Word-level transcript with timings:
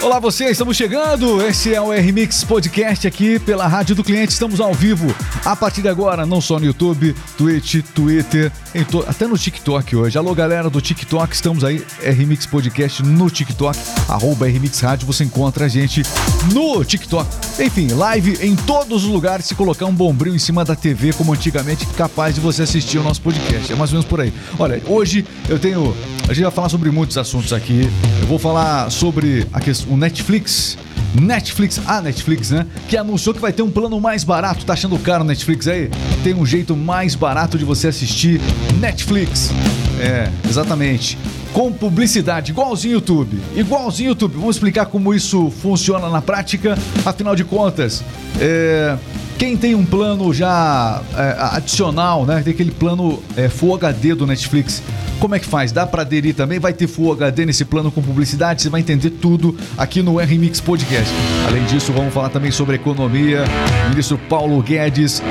Olá 0.00 0.20
você, 0.20 0.44
estamos 0.44 0.76
chegando. 0.76 1.44
Esse 1.44 1.74
é 1.74 1.80
o 1.80 1.92
R-Mix 1.92 2.44
Podcast 2.44 3.04
aqui 3.06 3.36
pela 3.40 3.66
Rádio 3.66 3.96
do 3.96 4.04
Cliente. 4.04 4.32
Estamos 4.32 4.60
ao 4.60 4.72
vivo 4.72 5.12
a 5.44 5.56
partir 5.56 5.82
de 5.82 5.88
agora, 5.88 6.24
não 6.24 6.40
só 6.40 6.58
no 6.60 6.66
YouTube, 6.66 7.14
Twitch, 7.36 7.82
Twitter, 7.94 8.52
to... 8.88 9.04
até 9.08 9.26
no 9.26 9.36
TikTok 9.36 9.96
hoje. 9.96 10.16
Alô 10.16 10.32
galera 10.36 10.70
do 10.70 10.80
TikTok, 10.80 11.34
estamos 11.34 11.64
aí, 11.64 11.84
R-Mix 12.00 12.46
Podcast 12.46 13.02
no 13.02 13.28
TikTok, 13.28 13.76
arroba 14.08 14.46
R-Mix 14.46 14.78
Rádio, 14.80 15.04
você 15.04 15.24
encontra 15.24 15.64
a 15.64 15.68
gente 15.68 16.04
no 16.54 16.84
TikTok. 16.84 17.28
Enfim, 17.60 17.88
live 17.88 18.38
em 18.40 18.54
todos 18.54 19.04
os 19.04 19.10
lugares, 19.10 19.46
se 19.46 19.56
colocar 19.56 19.86
um 19.86 19.94
bombril 19.94 20.34
em 20.34 20.38
cima 20.38 20.64
da 20.64 20.76
TV, 20.76 21.12
como 21.12 21.32
antigamente, 21.32 21.84
capaz 21.88 22.36
de 22.36 22.40
você 22.40 22.62
assistir 22.62 22.98
o 22.98 23.02
nosso 23.02 23.20
podcast. 23.20 23.72
É 23.72 23.74
mais 23.74 23.90
ou 23.90 23.94
menos 23.94 24.06
por 24.08 24.20
aí. 24.20 24.32
Olha, 24.60 24.80
hoje 24.86 25.26
eu 25.48 25.58
tenho. 25.58 25.92
A 26.28 26.34
gente 26.34 26.42
vai 26.42 26.52
falar 26.52 26.68
sobre 26.68 26.90
muitos 26.90 27.16
assuntos 27.16 27.54
aqui. 27.54 27.88
Eu 28.20 28.26
vou 28.26 28.38
falar 28.38 28.90
sobre 28.90 29.46
a 29.50 29.60
questão, 29.60 29.94
o 29.94 29.96
Netflix. 29.96 30.76
Netflix, 31.18 31.80
a 31.86 32.02
Netflix, 32.02 32.50
né? 32.50 32.66
Que 32.86 32.98
anunciou 32.98 33.34
que 33.34 33.40
vai 33.40 33.50
ter 33.50 33.62
um 33.62 33.70
plano 33.70 33.98
mais 33.98 34.24
barato. 34.24 34.62
Tá 34.66 34.74
achando 34.74 34.98
caro 34.98 35.24
o 35.24 35.26
Netflix 35.26 35.66
aí? 35.66 35.90
Tem 36.22 36.34
um 36.34 36.44
jeito 36.44 36.76
mais 36.76 37.14
barato 37.14 37.56
de 37.56 37.64
você 37.64 37.88
assistir 37.88 38.42
Netflix. 38.78 39.50
É, 39.98 40.30
exatamente. 40.46 41.16
Com 41.54 41.72
publicidade, 41.72 42.52
igualzinho 42.52 42.92
YouTube. 42.96 43.40
Igualzinho 43.56 44.10
YouTube. 44.10 44.34
Vamos 44.34 44.56
explicar 44.56 44.84
como 44.84 45.14
isso 45.14 45.50
funciona 45.62 46.10
na 46.10 46.20
prática. 46.20 46.76
Afinal 47.06 47.34
de 47.34 47.42
contas, 47.42 48.04
é, 48.38 48.98
quem 49.38 49.56
tem 49.56 49.74
um 49.74 49.84
plano 49.84 50.34
já 50.34 51.00
é, 51.16 51.36
adicional, 51.56 52.26
né? 52.26 52.42
Tem 52.42 52.52
aquele 52.52 52.72
plano 52.72 53.22
é, 53.36 53.48
Full 53.48 53.76
HD 53.76 54.14
do 54.14 54.26
Netflix. 54.26 54.82
Como 55.20 55.34
é 55.34 55.38
que 55.38 55.46
faz? 55.46 55.70
Dá 55.70 55.86
para 55.86 56.02
aderir 56.02 56.34
também? 56.34 56.58
Vai 56.58 56.72
ter 56.72 56.88
Full 56.88 57.12
HD 57.12 57.46
nesse 57.46 57.64
plano 57.64 57.90
com 57.92 58.02
publicidade? 58.02 58.62
Você 58.62 58.68
vai 58.68 58.80
entender 58.80 59.10
tudo 59.10 59.56
aqui 59.76 60.02
no 60.02 60.20
R-Mix 60.20 60.60
Podcast. 60.60 61.12
Além 61.46 61.64
disso, 61.66 61.92
vamos 61.92 62.12
falar 62.12 62.30
também 62.30 62.50
sobre 62.50 62.74
economia. 62.74 63.44
O 63.86 63.90
ministro 63.90 64.18
Paulo 64.28 64.60
Guedes 64.60 65.22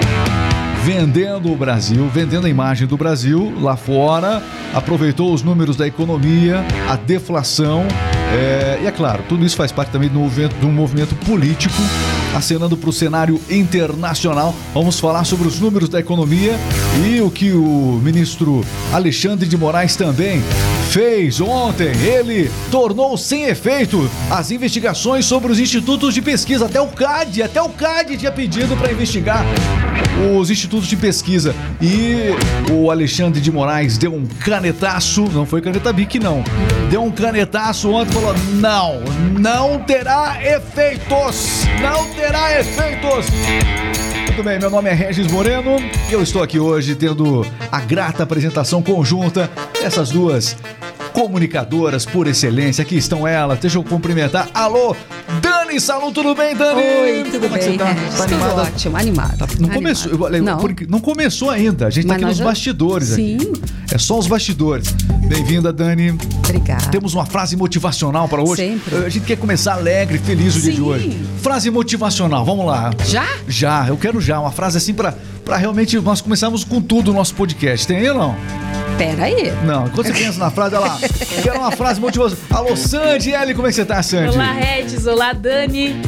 vendendo 0.85 1.51
o 1.51 1.55
Brasil, 1.57 2.07
vendendo 2.07 2.47
a 2.47 2.49
imagem 2.49 2.87
do 2.87 2.95
Brasil 2.95 3.53
lá 3.59 3.75
fora, 3.75 4.41
aproveitou 4.73 5.33
os 5.33 5.43
números 5.43 5.75
da 5.75 5.85
economia, 5.85 6.63
a 6.87 6.95
deflação. 6.95 7.85
É, 8.31 8.79
e 8.83 8.87
é 8.87 8.91
claro, 8.91 9.21
tudo 9.27 9.45
isso 9.45 9.57
faz 9.57 9.69
parte 9.69 9.91
também 9.91 10.07
do, 10.07 10.29
de 10.29 10.65
um 10.65 10.71
movimento 10.71 11.13
político 11.25 11.75
acenando 12.35 12.77
para 12.77 12.89
o 12.89 12.93
cenário 12.93 13.39
internacional. 13.49 14.53
Vamos 14.73 14.99
falar 14.99 15.23
sobre 15.23 15.47
os 15.47 15.59
números 15.59 15.89
da 15.89 15.99
economia 15.99 16.55
e 17.05 17.21
o 17.21 17.29
que 17.29 17.51
o 17.51 17.99
ministro 18.03 18.63
Alexandre 18.93 19.47
de 19.47 19.57
Moraes 19.57 19.95
também 19.95 20.41
fez 20.89 21.41
ontem. 21.41 21.91
Ele 22.03 22.49
tornou 22.71 23.17
sem 23.17 23.45
efeito 23.45 24.09
as 24.29 24.51
investigações 24.51 25.25
sobre 25.25 25.51
os 25.51 25.59
institutos 25.59 26.13
de 26.13 26.21
pesquisa. 26.21 26.65
Até 26.65 26.81
o 26.81 26.87
CAD, 26.87 27.43
até 27.43 27.61
o 27.61 27.69
CAD 27.69 28.17
tinha 28.17 28.31
pedido 28.31 28.75
para 28.77 28.91
investigar 28.91 29.45
os 30.37 30.49
institutos 30.49 30.87
de 30.87 30.95
pesquisa. 30.95 31.55
E 31.81 32.31
o 32.71 32.89
Alexandre 32.89 33.39
de 33.39 33.51
Moraes 33.51 33.97
deu 33.97 34.13
um 34.13 34.25
canetaço, 34.25 35.25
não 35.33 35.45
foi 35.45 35.61
caneta 35.61 35.93
BIC 35.93 36.19
não, 36.19 36.43
deu 36.89 37.03
um 37.03 37.11
canetaço 37.11 37.89
ontem 37.91 38.11
e 38.11 38.13
falou: 38.13 38.35
não, 38.53 38.99
não 39.39 39.79
terá 39.79 40.37
efeitos, 40.41 41.65
não 41.81 42.05
terá 42.17 42.59
efeitos. 42.59 43.27
Muito 44.25 44.43
bem, 44.43 44.59
meu 44.59 44.71
nome 44.71 44.89
é 44.89 44.93
Regis 44.93 45.27
Moreno 45.27 45.77
e 46.09 46.13
eu 46.13 46.21
estou 46.21 46.41
aqui 46.41 46.59
hoje 46.59 46.95
tendo 46.95 47.45
a 47.71 47.79
grata 47.79 48.23
apresentação 48.23 48.81
conjunta 48.81 49.49
dessas 49.79 50.09
duas 50.09 50.57
comunicadoras 51.13 52.05
por 52.05 52.27
excelência. 52.27 52.81
Aqui 52.81 52.97
estão 52.97 53.27
elas. 53.27 53.59
Deixa 53.59 53.77
eu 53.77 53.83
cumprimentar. 53.83 54.49
Alô, 54.51 54.95
Dani 55.67 56.13
tudo 56.13 56.33
bem, 56.33 56.55
Dani? 56.55 56.81
Oi, 56.81 57.23
tudo 57.25 57.41
Como 57.41 57.55
é 57.57 57.59
bem, 57.59 57.77
tá? 57.77 57.91
Regis? 57.91 58.17
Tá 58.17 58.23
animada? 58.23 58.49
Tudo 58.49 58.61
ótimo, 58.61 58.97
animado. 58.97 59.37
Tá, 59.37 59.47
não 59.59 59.69
começou, 59.69 60.11
eu, 60.11 60.43
não. 60.43 60.57
Porque 60.57 60.87
não 60.87 60.99
começou 60.99 61.49
ainda. 61.49 61.87
A 61.87 61.89
gente 61.89 62.07
tá 62.07 62.13
Mas 62.13 62.21
aqui 62.21 62.29
nos 62.29 62.37
já... 62.37 62.45
bastidores. 62.45 63.07
Sim. 63.09 63.35
Aqui. 63.35 63.51
É 63.91 63.97
só 63.97 64.17
os 64.17 64.27
bastidores. 64.27 64.91
Bem-vinda, 65.27 65.73
Dani. 65.73 66.17
Obrigada. 66.39 66.87
Temos 66.89 67.13
uma 67.13 67.25
frase 67.25 67.57
motivacional 67.57 68.29
para 68.29 68.41
hoje. 68.41 68.55
Sempre. 68.55 68.95
A 69.05 69.09
gente 69.09 69.25
quer 69.25 69.37
começar 69.37 69.73
alegre, 69.73 70.17
feliz 70.17 70.55
o 70.55 70.59
Sim. 70.59 70.63
dia 70.65 70.73
de 70.73 70.81
hoje. 70.81 71.19
Frase 71.41 71.69
motivacional, 71.69 72.45
vamos 72.45 72.65
lá. 72.65 72.91
Já? 73.05 73.27
Já, 73.47 73.87
eu 73.87 73.97
quero 73.97 74.21
já. 74.21 74.39
Uma 74.39 74.51
frase 74.51 74.77
assim 74.77 74.93
para 74.93 75.15
realmente 75.57 75.99
nós 75.99 76.21
começarmos 76.21 76.63
com 76.63 76.81
tudo 76.81 77.11
o 77.11 77.13
nosso 77.13 77.35
podcast. 77.35 77.85
Tem 77.85 77.97
aí 77.97 78.09
ou 78.09 78.17
não? 78.17 78.35
Pera 78.97 79.25
aí. 79.25 79.53
Não, 79.63 79.85
enquanto 79.85 80.07
você 80.07 80.13
pensa 80.13 80.39
na 80.39 80.49
frase, 80.49 80.75
olha 80.75 80.87
lá. 80.87 80.99
Quero 81.43 81.59
uma 81.59 81.71
frase 81.71 82.01
motivacional. 82.01 82.45
Alô, 82.49 82.75
Sandy, 82.75 83.31
Ellie, 83.31 83.53
como 83.53 83.67
é 83.67 83.69
que 83.69 83.75
você 83.75 83.85
tá, 83.85 84.01
Sandy? 84.01 84.35
Olá, 84.35 84.51
Regis. 84.53 85.05
Olá, 85.05 85.33
Dani. 85.33 85.56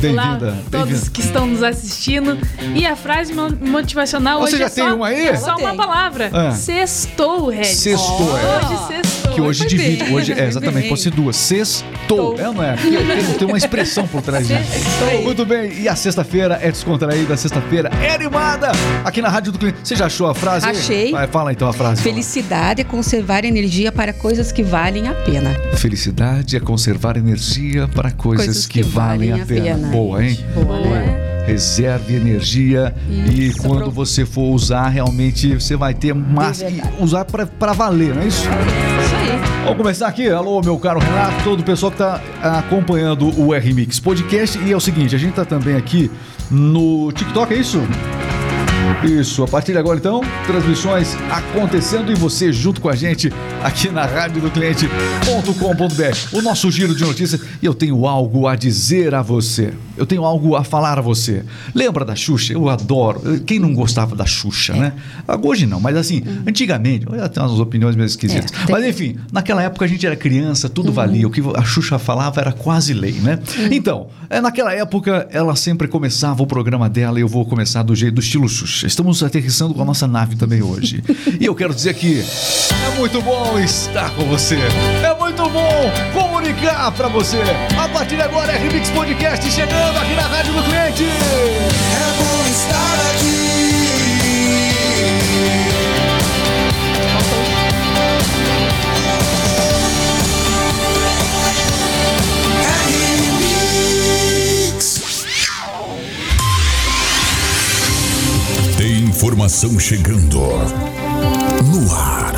Olá, 0.10 0.40
todos 0.70 1.10
que 1.10 1.22
estão 1.22 1.48
nos 1.48 1.64
assistindo. 1.64 2.38
E 2.76 2.86
a 2.86 2.96
frase 2.96 3.34
motivacional 3.34 4.40
Você 4.42 4.56
hoje 4.56 4.58
já 4.60 4.66
é 4.66 4.70
tem 4.70 4.88
só, 4.88 4.96
uma 4.96 5.08
aí? 5.08 5.28
é 5.28 5.36
só 5.36 5.56
uma 5.56 5.76
palavra. 5.76 6.30
Ah. 6.32 6.52
Sextou, 6.52 7.50
Regis. 7.50 7.78
Sextou, 7.78 8.38
é. 8.38 8.58
Hoje 8.58 8.88
sextou. 8.88 9.32
Que 9.34 9.42
hoje 9.42 9.66
divide. 9.68 10.04
bem, 10.04 10.14
Hoje, 10.16 10.34
é, 10.34 10.48
exatamente, 10.48 10.90
pode 10.90 11.02
ser 11.02 11.12
duas. 11.12 11.36
Sextou. 11.36 12.38
É 12.40 12.48
ou 12.48 12.54
não 12.54 12.64
é? 12.64 12.76
Tem, 12.76 13.34
tem 13.38 13.48
uma 13.48 13.58
expressão 13.58 14.08
por 14.08 14.22
trás 14.22 14.48
disso. 14.48 14.72
Sextou. 14.72 15.24
Muito 15.24 15.46
bem, 15.46 15.74
e 15.80 15.88
a 15.88 15.96
sexta-feira 15.96 16.60
é 16.62 16.72
descontraída, 16.72 17.34
a 17.34 17.38
sexta-feira 17.38 17.90
é 18.02 18.14
animada 18.14 18.72
aqui 19.04 19.22
na 19.22 19.30
Rádio 19.30 19.52
do 19.52 19.60
Cliente. 19.60 19.80
Você 19.84 19.96
já 19.96 20.06
achou 20.06 20.28
a 20.28 20.36
frase? 20.36 20.66
Achei. 20.66 21.12
Vai, 21.12 21.28
fala 21.28 21.52
então 21.52 21.68
a 21.68 21.74
frase. 21.74 22.02
Felicidade 22.02 22.82
é 22.82 22.84
conservar 22.84 23.46
energia 23.46 23.92
para 23.92 24.14
coisas 24.14 24.52
que 24.52 24.64
valem 24.64 25.08
a 25.08 25.14
pena. 25.14 25.56
Felicidade 25.78 26.56
é 26.56 26.60
conservar 26.60 27.18
energia 27.18 27.88
para 27.88 28.12
coisas, 28.12 28.66
que, 28.66 28.82
valem 28.84 29.34
a 29.34 29.39
pena. 29.46 29.88
Boa, 29.90 30.24
hein? 30.26 30.38
Boa, 30.54 30.80
né? 30.80 31.26
Reserve 31.48 32.16
energia 32.16 32.94
e 33.10 33.48
Isso, 33.48 33.64
quando 33.64 33.84
pro- 33.84 33.92
você 33.92 34.24
for 34.24 34.54
usar, 34.54 34.88
realmente 34.90 35.56
você 35.56 35.76
vai 35.76 35.96
ter 35.96 36.14
mais. 36.14 36.64
Usar 37.00 37.26
para 37.26 37.48
pra 37.48 37.74
valer, 37.74 38.14
não 38.14 38.22
é 38.22 38.28
isso? 38.28 38.42
Isso 38.44 38.50
aí. 39.16 39.64
Vamos 39.64 39.78
começar 39.78 40.08
aqui. 40.08 40.30
Alô, 40.30 40.62
meu 40.62 40.78
caro 40.78 41.00
Renato, 41.00 41.44
todo 41.44 41.62
o 41.62 41.64
pessoal 41.64 41.92
que 41.92 41.96
está 42.02 42.22
acompanhando 42.60 43.34
o 43.42 43.54
R-Mix 43.56 44.00
Podcast. 44.00 44.60
E 44.60 44.72
é 44.72 44.78
o 44.78 44.80
seguinte, 44.80 45.16
a 45.16 45.18
gente 45.20 45.34
tá 45.34 45.44
também 45.44 45.76
aqui 45.76 46.12
no 46.52 47.12
TikTok, 47.14 47.52
é 47.54 47.58
isso? 47.58 47.82
Isso, 49.04 49.44
a 49.44 49.48
partir 49.48 49.72
de 49.72 49.78
agora 49.78 49.98
então, 49.98 50.22
transmissões 50.46 51.16
acontecendo 51.32 52.12
e 52.12 52.16
você 52.16 52.52
junto 52.52 52.82
com 52.82 52.90
a 52.90 52.96
gente 52.96 53.32
aqui 53.64 53.90
na 53.90 54.06
rádio 54.06 54.42
do 54.42 54.52
cliente.com.br. 54.52 56.38
O 56.38 56.42
nosso 56.42 56.70
giro 56.70 56.94
de 56.94 57.04
notícias 57.06 57.42
e 57.62 57.66
eu 57.66 57.74
tenho 57.74 58.06
algo 58.06 58.46
a 58.46 58.56
dizer 58.58 59.16
a 59.16 59.22
você. 59.22 59.74
Eu 59.96 60.06
tenho 60.06 60.24
algo 60.26 60.56
a 60.56 60.64
falar 60.66 60.98
a 60.98 61.02
você. 61.02 61.44
Lembra 61.74 62.04
da 62.04 62.16
Xuxa? 62.16 62.52
Eu 62.54 62.68
adoro. 62.70 63.40
Quem 63.46 63.58
não 63.60 63.74
gostava 63.74 64.16
da 64.16 64.26
Xuxa, 64.26 64.74
né? 64.74 64.94
Hoje 65.44 65.66
não, 65.66 65.80
mas 65.80 65.96
assim, 65.96 66.22
antigamente, 66.48 67.06
eu 67.10 67.30
tenho 67.30 67.46
umas 67.46 67.60
opiniões 67.60 67.96
meio 67.96 68.06
esquisitas. 68.06 68.52
É, 68.52 68.66
tem- 68.66 68.76
Mas 68.76 68.86
enfim, 68.86 69.18
naquela 69.32 69.62
época 69.64 69.86
a 69.86 69.88
gente 69.88 70.06
era 70.06 70.16
criança, 70.16 70.68
tudo 70.70 70.92
valia. 70.92 71.26
O 71.28 71.32
que 71.32 71.42
a 71.56 71.64
Xuxa 71.64 71.98
falava 72.00 72.42
era 72.42 72.52
quase 72.52 72.94
lei, 72.94 73.14
né? 73.14 73.40
Então, 73.72 74.08
é, 74.30 74.42
naquela 74.42 74.74
época 74.74 75.28
ela 75.32 75.56
sempre 75.56 75.88
começava 75.88 76.44
o 76.44 76.48
programa 76.48 76.90
dela 76.90 77.18
e 77.18 77.22
eu 77.22 77.28
vou 77.28 77.46
começar 77.46 77.82
do 77.84 77.96
jeito 77.96 78.16
do 78.16 78.22
estilo 78.22 78.48
Xuxa. 78.50 78.89
Estamos 78.90 79.22
aterrissando 79.22 79.76
com 79.76 79.84
a 79.84 79.86
nossa 79.86 80.08
nave 80.08 80.36
também 80.36 80.64
hoje. 80.64 81.04
e 81.40 81.46
eu 81.46 81.54
quero 81.54 81.76
dizer 81.76 81.94
que 81.94 82.22
é 82.22 82.98
muito 82.98 83.22
bom 83.22 83.60
estar 83.60 84.10
com 84.16 84.26
você. 84.26 84.58
É 85.04 85.14
muito 85.14 85.44
bom 85.48 85.92
comunicar 86.12 86.92
pra 86.94 87.08
você. 87.08 87.38
A 87.80 87.88
partir 87.90 88.16
de 88.16 88.24
agora 88.24 88.52
é 88.52 88.58
Remix 88.58 88.90
Podcast 88.90 89.48
chegando 89.52 89.96
aqui 89.96 90.16
na 90.16 90.24
Rádio 90.24 90.54
do 90.54 90.64
Cliente. 90.64 91.04
É 91.04 92.18
bom 92.18 92.48
estar 92.50 93.16
aqui. 93.16 93.49
Informação 109.70 109.80
chegando 109.80 110.40
no 110.40 111.92
ar. 111.94 112.34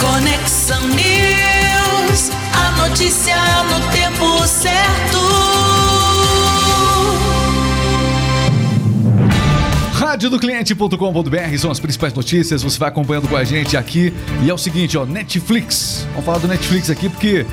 Conexão 0.00 0.80
News, 0.88 2.30
a 2.54 2.88
notícia 2.88 3.36
no 3.64 3.90
tempo 3.90 4.46
certo. 4.46 5.18
Radiodocliente.com.br 9.94 11.58
são 11.58 11.70
as 11.70 11.78
principais 11.78 12.12
notícias, 12.12 12.62
você 12.62 12.78
vai 12.78 12.88
acompanhando 12.88 13.28
com 13.28 13.36
a 13.36 13.44
gente 13.44 13.76
aqui. 13.76 14.12
E 14.42 14.50
é 14.50 14.54
o 14.54 14.58
seguinte, 14.58 14.96
ó, 14.98 15.06
Netflix. 15.06 16.06
Vamos 16.10 16.24
falar 16.24 16.38
do 16.38 16.48
Netflix 16.48 16.90
aqui 16.90 17.08
porque 17.08 17.46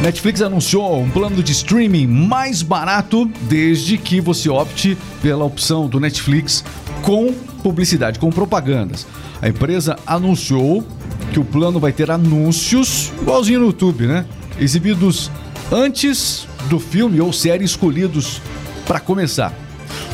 Netflix 0.00 0.40
anunciou 0.40 1.00
um 1.00 1.10
plano 1.10 1.42
de 1.42 1.52
streaming 1.52 2.06
mais 2.06 2.62
barato 2.62 3.30
desde 3.42 3.98
que 3.98 4.20
você 4.20 4.48
opte 4.48 4.96
pela 5.20 5.44
opção 5.44 5.88
do 5.88 5.98
Netflix 5.98 6.64
com 7.04 7.34
publicidade, 7.62 8.18
com 8.18 8.30
propagandas. 8.30 9.06
A 9.40 9.48
empresa 9.48 9.96
anunciou 10.06 10.84
que 11.32 11.38
o 11.38 11.44
plano 11.44 11.78
vai 11.78 11.92
ter 11.92 12.10
anúncios 12.10 13.12
igualzinho 13.20 13.60
no 13.60 13.66
YouTube, 13.66 14.06
né? 14.06 14.24
Exibidos 14.58 15.30
antes 15.70 16.48
do 16.70 16.80
filme 16.80 17.20
ou 17.20 17.32
série 17.32 17.64
escolhidos 17.64 18.40
para 18.86 18.98
começar. 18.98 19.52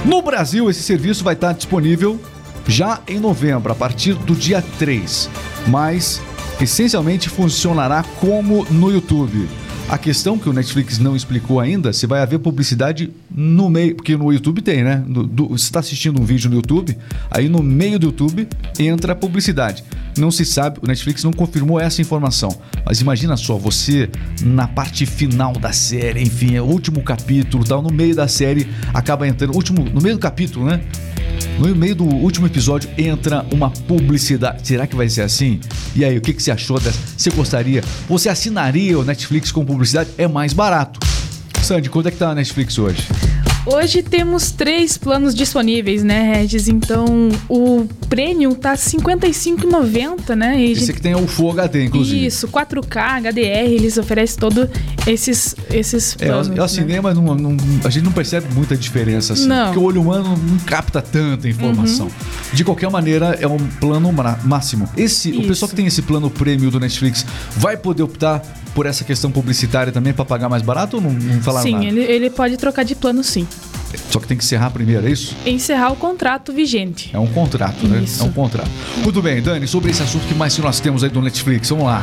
No 0.04 0.20
Brasil, 0.20 0.68
esse 0.68 0.82
serviço 0.82 1.22
vai 1.22 1.34
estar 1.34 1.52
disponível 1.52 2.20
já 2.66 3.00
em 3.06 3.20
novembro, 3.20 3.70
a 3.72 3.74
partir 3.74 4.14
do 4.14 4.34
dia 4.34 4.62
3, 4.78 5.30
mas 5.68 6.20
essencialmente 6.60 7.28
funcionará 7.28 8.04
como 8.20 8.66
no 8.70 8.90
YouTube. 8.90 9.48
A 9.90 9.98
questão 9.98 10.38
que 10.38 10.48
o 10.48 10.52
Netflix 10.52 11.00
não 11.00 11.16
explicou 11.16 11.58
ainda, 11.58 11.92
se 11.92 12.06
vai 12.06 12.20
haver 12.20 12.38
publicidade 12.38 13.10
no 13.28 13.68
meio, 13.68 13.96
porque 13.96 14.16
no 14.16 14.32
YouTube 14.32 14.62
tem, 14.62 14.84
né? 14.84 15.02
No, 15.04 15.24
do, 15.24 15.48
você 15.48 15.64
está 15.64 15.80
assistindo 15.80 16.20
um 16.20 16.24
vídeo 16.24 16.48
no 16.48 16.54
YouTube, 16.54 16.96
aí 17.28 17.48
no 17.48 17.60
meio 17.60 17.98
do 17.98 18.06
YouTube 18.06 18.46
entra 18.78 19.14
a 19.14 19.16
publicidade. 19.16 19.82
Não 20.16 20.30
se 20.30 20.44
sabe, 20.44 20.78
o 20.80 20.86
Netflix 20.86 21.24
não 21.24 21.32
confirmou 21.32 21.80
essa 21.80 22.00
informação. 22.00 22.56
Mas 22.86 23.00
imagina 23.00 23.36
só, 23.36 23.58
você 23.58 24.08
na 24.44 24.68
parte 24.68 25.04
final 25.04 25.54
da 25.54 25.72
série, 25.72 26.22
enfim, 26.22 26.54
é 26.54 26.62
o 26.62 26.66
último 26.66 27.02
capítulo, 27.02 27.64
tal, 27.64 27.82
no 27.82 27.90
meio 27.90 28.14
da 28.14 28.28
série 28.28 28.68
acaba 28.94 29.26
entrando, 29.26 29.56
último, 29.56 29.84
no 29.84 30.00
meio 30.00 30.14
do 30.14 30.20
capítulo, 30.20 30.66
né? 30.66 30.80
No 31.60 31.76
meio 31.76 31.94
do 31.94 32.04
último 32.04 32.46
episódio 32.46 32.88
entra 32.96 33.44
uma 33.52 33.70
publicidade. 33.70 34.66
Será 34.66 34.86
que 34.86 34.96
vai 34.96 35.10
ser 35.10 35.20
assim? 35.20 35.60
E 35.94 36.02
aí, 36.02 36.16
o 36.16 36.20
que, 36.22 36.32
que 36.32 36.42
você 36.42 36.50
achou 36.50 36.80
dessa? 36.80 36.98
Você 37.14 37.28
gostaria? 37.28 37.84
Você 38.08 38.30
assinaria 38.30 38.98
o 38.98 39.04
Netflix 39.04 39.52
com 39.52 39.62
publicidade? 39.62 40.08
É 40.16 40.26
mais 40.26 40.54
barato. 40.54 40.98
Sandy, 41.62 41.90
quanto 41.90 42.08
é 42.08 42.10
que 42.10 42.16
tá 42.16 42.30
a 42.30 42.34
Netflix 42.34 42.78
hoje? 42.78 43.06
Hoje 43.66 44.02
temos 44.02 44.50
três 44.50 44.96
planos 44.96 45.34
disponíveis, 45.34 46.02
né, 46.02 46.34
Regis? 46.34 46.66
Então, 46.68 47.28
o 47.48 47.86
Premium 48.08 48.54
tá 48.54 48.70
R$ 48.70 48.76
55,90, 48.76 50.34
né? 50.34 50.58
E 50.58 50.72
Esse 50.72 50.90
aqui 50.90 51.00
tem 51.02 51.14
o 51.14 51.26
Full 51.26 51.52
HD, 51.52 51.84
inclusive. 51.84 52.26
Isso, 52.26 52.48
4K, 52.48 53.20
HDR, 53.20 53.70
eles 53.70 53.98
oferecem 53.98 54.38
todos 54.38 54.66
esses, 55.06 55.54
esses 55.70 56.14
planos. 56.14 56.48
É, 56.48 56.60
o, 56.60 56.64
o 56.64 56.68
cinema, 56.68 57.12
né? 57.12 57.20
não, 57.20 57.34
não, 57.34 57.56
a 57.84 57.90
gente 57.90 58.04
não 58.04 58.12
percebe 58.12 58.52
muita 58.54 58.76
diferença, 58.76 59.34
assim. 59.34 59.46
Não. 59.46 59.66
Porque 59.66 59.78
o 59.78 59.82
olho 59.82 60.00
humano 60.00 60.36
não 60.36 60.58
capta 60.60 61.02
tanta 61.02 61.46
informação. 61.46 62.06
Uhum. 62.06 62.54
De 62.54 62.64
qualquer 62.64 62.90
maneira, 62.90 63.36
é 63.40 63.46
um 63.46 63.58
plano 63.58 64.10
máximo. 64.44 64.88
Esse, 64.96 65.30
Isso. 65.30 65.40
o 65.40 65.46
pessoal 65.46 65.68
que 65.68 65.76
tem 65.76 65.86
esse 65.86 66.00
plano 66.02 66.30
Premium 66.30 66.70
do 66.70 66.80
Netflix 66.80 67.26
vai 67.56 67.76
poder 67.76 68.02
optar 68.02 68.42
por 68.74 68.86
essa 68.86 69.04
questão 69.04 69.30
publicitária 69.30 69.92
também 69.92 70.12
para 70.12 70.24
pagar 70.24 70.48
mais 70.48 70.62
barato 70.62 70.96
ou 70.96 71.02
não, 71.02 71.12
não 71.12 71.40
falaram 71.42 71.66
sim, 71.66 71.72
nada? 71.72 71.84
Sim, 71.84 71.90
ele, 71.90 72.00
ele 72.02 72.30
pode 72.30 72.56
trocar 72.56 72.84
de 72.84 72.94
plano 72.94 73.22
sim. 73.22 73.46
Só 74.10 74.18
que 74.18 74.26
tem 74.26 74.36
que 74.36 74.44
encerrar 74.44 74.70
primeiro, 74.70 75.06
é 75.06 75.10
isso? 75.10 75.36
Encerrar 75.44 75.92
o 75.92 75.96
contrato 75.96 76.52
vigente. 76.52 77.10
É 77.12 77.18
um 77.18 77.26
contrato, 77.26 77.86
né? 77.86 78.02
Isso. 78.02 78.22
É 78.22 78.26
um 78.26 78.32
contrato. 78.32 78.70
Muito 79.02 79.20
bem, 79.22 79.40
Dani, 79.42 79.66
sobre 79.66 79.90
esse 79.90 80.02
assunto 80.02 80.26
que 80.26 80.34
mais 80.34 80.54
que 80.54 80.62
nós 80.62 80.80
temos 80.80 81.02
aí 81.02 81.10
do 81.10 81.20
Netflix, 81.20 81.68
vamos 81.70 81.86
lá. 81.86 82.02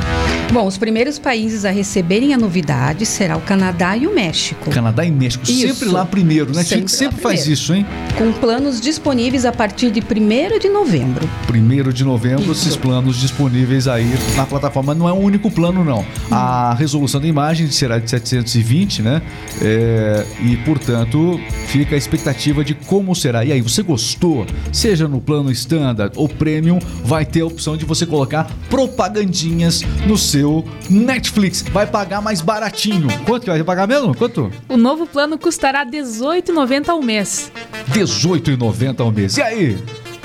Bom, 0.51 0.65
os 0.65 0.77
primeiros 0.77 1.19
países 1.19 1.65
a 1.65 1.71
receberem 1.71 2.33
a 2.33 2.37
novidade 2.37 3.05
será 3.05 3.37
o 3.37 3.41
Canadá 3.41 3.95
e 3.95 4.07
o 4.07 4.13
México. 4.13 4.69
Canadá 4.69 5.05
e 5.05 5.11
México, 5.11 5.43
Isso. 5.43 5.67
sempre 5.67 5.89
lá 5.89 6.05
primeiro. 6.05 6.53
Netflix 6.53 6.91
sempre, 6.93 7.15
sempre 7.15 7.21
faz 7.21 7.47
isso, 7.47 7.73
hein? 7.73 7.85
Com 8.17 8.31
planos 8.33 8.79
disponíveis 8.81 9.45
a 9.45 9.51
partir 9.51 9.91
de 9.91 9.99
1 10.01 10.59
de 10.59 10.69
novembro. 10.69 11.29
Primeiro 11.45 11.93
de 11.93 12.03
novembro, 12.03 12.51
Isso. 12.51 12.67
esses 12.67 12.75
planos 12.75 13.17
disponíveis 13.17 13.87
aí 13.87 14.07
na 14.35 14.45
plataforma. 14.45 14.93
Não 14.93 15.07
é 15.07 15.11
o 15.11 15.17
único 15.17 15.51
plano, 15.51 15.83
não. 15.83 16.05
A 16.31 16.73
resolução 16.73 17.19
da 17.19 17.27
imagem 17.27 17.69
será 17.69 17.99
de 17.99 18.09
720, 18.09 19.01
né? 19.01 19.21
É, 19.61 20.25
e, 20.43 20.57
portanto, 20.57 21.39
fica 21.77 21.95
a 21.95 21.97
expectativa 21.97 22.63
de 22.63 22.73
como 22.73 23.15
será. 23.15 23.45
E 23.45 23.51
aí, 23.51 23.61
você 23.61 23.83
gostou? 23.83 24.45
Seja 24.73 25.07
no 25.07 25.21
plano 25.21 25.51
standard 25.51 26.11
ou 26.15 26.27
premium, 26.27 26.79
vai 27.03 27.23
ter 27.23 27.41
a 27.41 27.45
opção 27.45 27.77
de 27.77 27.85
você 27.85 28.05
colocar 28.05 28.49
propagandinhas 28.69 29.83
no 30.07 30.17
seu 30.17 30.65
Netflix. 30.89 31.61
Vai 31.61 31.85
pagar 31.85 32.21
mais 32.21 32.41
baratinho. 32.41 33.07
Quanto 33.25 33.43
que 33.43 33.51
vai 33.51 33.63
pagar 33.63 33.87
mesmo? 33.87 34.15
Quanto? 34.15 34.51
O 34.67 34.77
novo 34.77 35.05
plano 35.05 35.37
custará 35.37 35.83
R$ 35.83 35.91
18,90 35.91 36.89
ao 36.89 37.01
mês. 37.01 37.51
R$18,90 37.93 38.99
ao 38.99 39.11
mês. 39.11 39.37
E 39.37 39.41
aí? 39.41 39.77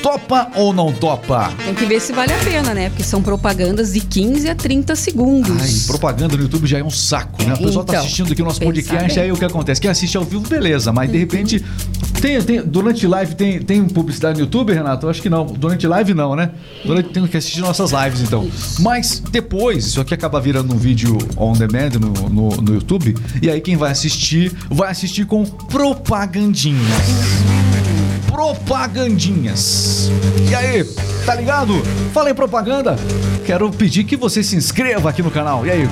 Topa 0.02 0.48
ou 0.56 0.72
não 0.72 0.92
topa? 0.92 1.52
Tem 1.64 1.74
que 1.74 1.84
ver 1.86 2.00
se 2.00 2.12
vale 2.12 2.32
a 2.32 2.38
pena, 2.38 2.74
né? 2.74 2.88
Porque 2.90 3.04
são 3.04 3.22
propagandas 3.22 3.92
de 3.92 4.00
15 4.00 4.50
a 4.50 4.54
30 4.54 4.96
segundos. 4.96 5.62
Ai, 5.62 5.70
propaganda 5.86 6.36
no 6.36 6.42
YouTube 6.42 6.66
já 6.66 6.78
é 6.78 6.82
um 6.84 6.90
saco, 6.90 7.42
né? 7.44 7.54
O 7.54 7.58
pessoal 7.58 7.84
tá 7.84 7.92
Então, 7.92 8.04
assistindo 8.04 8.32
aqui 8.32 8.42
o 8.42 8.44
nosso 8.44 8.60
podcast, 8.60 9.14
bem. 9.14 9.24
aí 9.24 9.30
o 9.32 9.36
que 9.36 9.44
acontece? 9.44 9.80
Quem 9.80 9.90
assiste 9.90 10.16
ao 10.16 10.24
vivo, 10.24 10.46
beleza, 10.48 10.92
mas 10.92 11.10
de 11.10 11.18
repente. 11.18 11.64
Tem, 12.20 12.40
tem, 12.40 12.62
durante 12.62 13.04
live 13.04 13.34
tem, 13.34 13.60
tem 13.60 13.84
publicidade 13.84 14.38
no 14.38 14.44
YouTube, 14.44 14.72
Renato? 14.72 15.06
Eu 15.06 15.10
acho 15.10 15.20
que 15.20 15.28
não. 15.28 15.44
Durante 15.44 15.86
live 15.88 16.14
não, 16.14 16.36
né? 16.36 16.50
Durante, 16.84 17.08
tem 17.08 17.26
que 17.26 17.36
assistir 17.36 17.60
nossas 17.60 17.90
lives, 17.90 18.20
então. 18.20 18.48
Mas 18.78 19.20
depois, 19.30 19.86
isso 19.86 20.00
aqui 20.00 20.14
acaba 20.14 20.40
virando 20.40 20.72
um 20.72 20.78
vídeo 20.78 21.18
on 21.36 21.52
demand 21.52 21.90
no, 22.00 22.28
no, 22.28 22.48
no 22.62 22.74
YouTube. 22.74 23.16
E 23.40 23.50
aí 23.50 23.60
quem 23.60 23.76
vai 23.76 23.90
assistir, 23.90 24.52
vai 24.70 24.90
assistir 24.90 25.26
com 25.26 25.44
propagandinhas 25.44 26.80
propagandinhas. 28.32 30.10
E 30.50 30.54
aí, 30.54 30.82
tá 31.26 31.34
ligado? 31.34 31.74
Fala 32.14 32.30
em 32.30 32.34
propaganda. 32.34 32.96
Quero 33.44 33.70
pedir 33.70 34.04
que 34.04 34.16
você 34.16 34.42
se 34.42 34.56
inscreva 34.56 35.10
aqui 35.10 35.22
no 35.22 35.30
canal. 35.30 35.66
E 35.66 35.70
aí, 35.70 35.88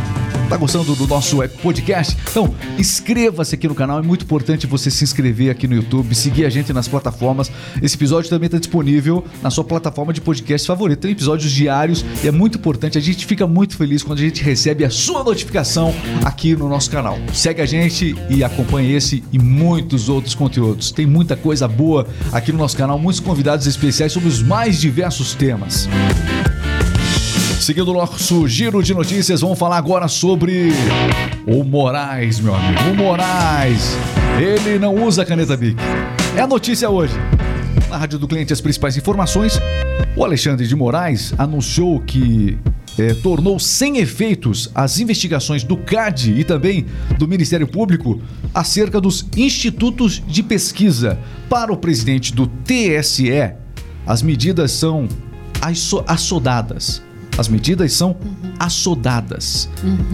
tá 0.51 0.57
gostando 0.57 0.97
do 0.97 1.07
nosso 1.07 1.39
podcast? 1.63 2.17
Então, 2.29 2.53
inscreva-se 2.77 3.55
aqui 3.55 3.69
no 3.69 3.75
canal. 3.75 4.01
É 4.01 4.03
muito 4.03 4.25
importante 4.25 4.67
você 4.67 4.91
se 4.91 5.05
inscrever 5.05 5.49
aqui 5.49 5.69
no 5.69 5.77
YouTube, 5.77 6.13
seguir 6.13 6.45
a 6.45 6.51
gente 6.51 6.73
nas 6.73 6.89
plataformas. 6.89 7.53
Esse 7.81 7.95
episódio 7.95 8.29
também 8.29 8.47
está 8.47 8.59
disponível 8.59 9.25
na 9.41 9.49
sua 9.49 9.63
plataforma 9.63 10.13
de 10.13 10.21
podcast 10.21 10.67
favorita. 10.67 11.03
Tem 11.03 11.13
episódios 11.13 11.53
diários 11.53 12.05
e 12.25 12.27
é 12.27 12.33
muito 12.33 12.59
importante. 12.59 12.99
A 12.99 13.01
gente 13.01 13.27
fica 13.27 13.47
muito 13.47 13.77
feliz 13.77 14.03
quando 14.03 14.19
a 14.19 14.23
gente 14.23 14.43
recebe 14.43 14.85
a 14.85 14.91
sua 14.91 15.23
notificação 15.23 15.95
aqui 16.25 16.57
no 16.57 16.69
nosso 16.69 16.91
canal. 16.91 17.17
Segue 17.33 17.63
a 17.63 17.67
gente 17.67 18.17
e 18.29 18.43
acompanhe 18.43 18.93
esse 18.93 19.23
e 19.33 19.39
muitos 19.39 20.09
outros 20.09 20.35
conteúdos. 20.35 20.91
Tem 20.91 21.07
muita 21.07 21.37
coisa 21.37 21.69
boa 21.69 22.09
aqui 22.33 22.51
no 22.51 22.59
nosso 22.59 22.77
canal, 22.77 22.99
muitos 22.99 23.21
convidados 23.21 23.69
especiais 23.69 24.13
sobre 24.13 24.29
os 24.29 24.43
mais 24.43 24.81
diversos 24.81 25.33
temas. 25.33 25.89
Seguindo 27.71 27.93
o 27.93 27.95
nosso 27.95 28.49
giro 28.49 28.83
de 28.83 28.93
notícias, 28.93 29.43
vamos 29.43 29.57
falar 29.57 29.77
agora 29.77 30.09
sobre 30.09 30.73
o 31.47 31.63
Moraes, 31.63 32.41
meu 32.41 32.53
amigo. 32.53 32.81
O 32.91 32.97
Moraes, 32.97 33.97
ele 34.41 34.77
não 34.77 35.07
usa 35.07 35.25
caneta 35.25 35.57
Bic. 35.57 35.77
É 36.37 36.41
a 36.41 36.49
notícia 36.49 36.91
hoje. 36.91 37.15
Na 37.89 37.97
Rádio 37.97 38.19
do 38.19 38.27
Cliente, 38.27 38.53
as 38.53 38.61
principais 38.61 38.97
informações. 38.97 39.57
O 40.17 40.25
Alexandre 40.25 40.67
de 40.67 40.75
Moraes 40.75 41.33
anunciou 41.39 42.01
que 42.01 42.59
eh, 42.99 43.15
tornou 43.23 43.57
sem 43.61 43.99
efeitos 43.99 44.69
as 44.75 44.99
investigações 44.99 45.63
do 45.63 45.77
CAD 45.77 46.41
e 46.41 46.43
também 46.43 46.87
do 47.19 47.29
Ministério 47.29 47.69
Público 47.69 48.21
acerca 48.53 49.01
dos 49.01 49.29
institutos 49.37 50.21
de 50.27 50.43
pesquisa. 50.43 51.21
Para 51.49 51.73
o 51.73 51.77
presidente 51.77 52.35
do 52.35 52.49
TSE, 52.49 53.31
as 54.05 54.23
medidas 54.23 54.73
são 54.73 55.07
assodadas. 56.09 57.09
As 57.41 57.49
medidas 57.49 57.95
são 57.95 58.15
assodadas 58.59 59.67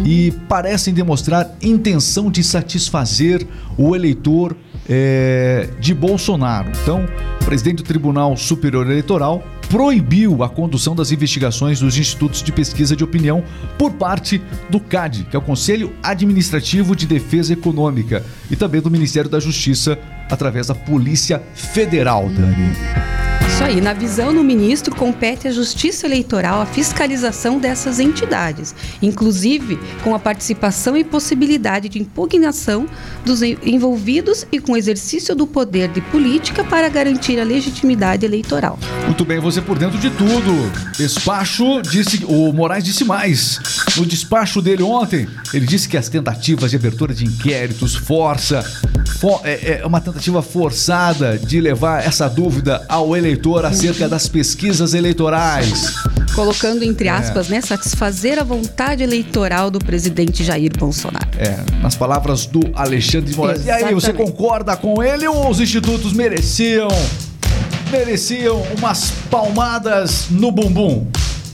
e 0.04 0.32
parecem 0.48 0.94
demonstrar 0.94 1.56
intenção 1.60 2.30
de 2.30 2.44
satisfazer 2.44 3.44
o 3.76 3.96
eleitor 3.96 4.56
eh, 4.88 5.68
de 5.80 5.92
Bolsonaro. 5.92 6.70
Então, 6.80 7.04
o 7.42 7.44
presidente 7.44 7.78
do 7.78 7.82
Tribunal 7.82 8.36
Superior 8.36 8.86
Eleitoral 8.86 9.42
proibiu 9.68 10.44
a 10.44 10.48
condução 10.48 10.94
das 10.94 11.10
investigações 11.10 11.80
dos 11.80 11.98
institutos 11.98 12.44
de 12.44 12.52
pesquisa 12.52 12.94
de 12.94 13.02
opinião 13.02 13.42
por 13.76 13.94
parte 13.94 14.40
do 14.70 14.78
CAD, 14.78 15.26
que 15.28 15.34
é 15.34 15.38
o 15.40 15.42
Conselho 15.42 15.92
Administrativo 16.04 16.94
de 16.94 17.08
Defesa 17.08 17.52
Econômica, 17.52 18.24
e 18.48 18.54
também 18.54 18.80
do 18.80 18.88
Ministério 18.88 19.28
da 19.28 19.40
Justiça 19.40 19.98
através 20.30 20.68
da 20.68 20.76
Polícia 20.76 21.42
Federal, 21.56 22.28
Dani. 22.28 23.25
Isso 23.44 23.64
aí, 23.64 23.80
na 23.80 23.94
visão 23.94 24.34
do 24.34 24.44
ministro, 24.44 24.94
compete 24.94 25.48
à 25.48 25.50
Justiça 25.50 26.06
Eleitoral 26.06 26.60
a 26.60 26.66
fiscalização 26.66 27.58
dessas 27.58 27.98
entidades, 27.98 28.74
inclusive 29.00 29.78
com 30.04 30.14
a 30.14 30.18
participação 30.18 30.94
e 30.96 31.02
possibilidade 31.02 31.88
de 31.88 31.98
impugnação 31.98 32.86
dos 33.24 33.40
en- 33.42 33.56
envolvidos 33.64 34.46
e 34.52 34.60
com 34.60 34.72
o 34.72 34.76
exercício 34.76 35.34
do 35.34 35.46
poder 35.46 35.88
de 35.88 36.02
política 36.02 36.64
para 36.64 36.88
garantir 36.90 37.40
a 37.40 37.44
legitimidade 37.44 38.26
eleitoral. 38.26 38.78
Muito 39.06 39.24
bem, 39.24 39.40
você 39.40 39.62
por 39.62 39.78
dentro 39.78 39.98
de 39.98 40.10
tudo. 40.10 40.70
Despacho 40.98 41.80
disse. 41.82 42.24
O 42.26 42.52
Moraes 42.52 42.84
disse 42.84 43.04
mais. 43.04 43.58
No 43.96 44.04
despacho 44.04 44.60
dele 44.60 44.82
ontem, 44.82 45.26
ele 45.54 45.64
disse 45.66 45.88
que 45.88 45.96
as 45.96 46.08
tentativas 46.10 46.70
de 46.70 46.76
abertura 46.76 47.14
de 47.14 47.24
inquéritos 47.24 47.94
força. 47.94 48.62
fo- 49.18 49.40
é, 49.44 49.78
é 49.82 49.86
uma 49.86 50.00
tentativa 50.00 50.42
forçada 50.42 51.38
de 51.38 51.58
levar 51.58 52.04
essa 52.04 52.28
dúvida 52.28 52.84
ao 52.86 53.16
eleitor 53.16 53.25
acerca 53.64 54.08
das 54.08 54.28
pesquisas 54.28 54.94
eleitorais. 54.94 55.94
Colocando 56.34 56.82
entre 56.84 57.08
aspas, 57.08 57.48
né, 57.48 57.60
satisfazer 57.60 58.38
a 58.38 58.44
vontade 58.44 59.02
eleitoral 59.02 59.70
do 59.70 59.78
presidente 59.78 60.44
Jair 60.44 60.70
Bolsonaro. 60.76 61.26
É, 61.38 61.58
nas 61.80 61.96
palavras 61.96 62.46
do 62.46 62.60
Alexandre 62.74 63.30
de 63.30 63.36
Moraes. 63.36 63.64
E 63.64 63.70
aí, 63.70 63.94
você 63.94 64.12
concorda 64.12 64.76
com 64.76 65.02
ele 65.02 65.26
ou 65.26 65.50
os 65.50 65.60
institutos 65.60 66.12
mereciam? 66.12 66.88
Mereciam 67.90 68.62
umas 68.76 69.12
palmadas 69.30 70.26
no 70.30 70.50
bumbum? 70.52 71.06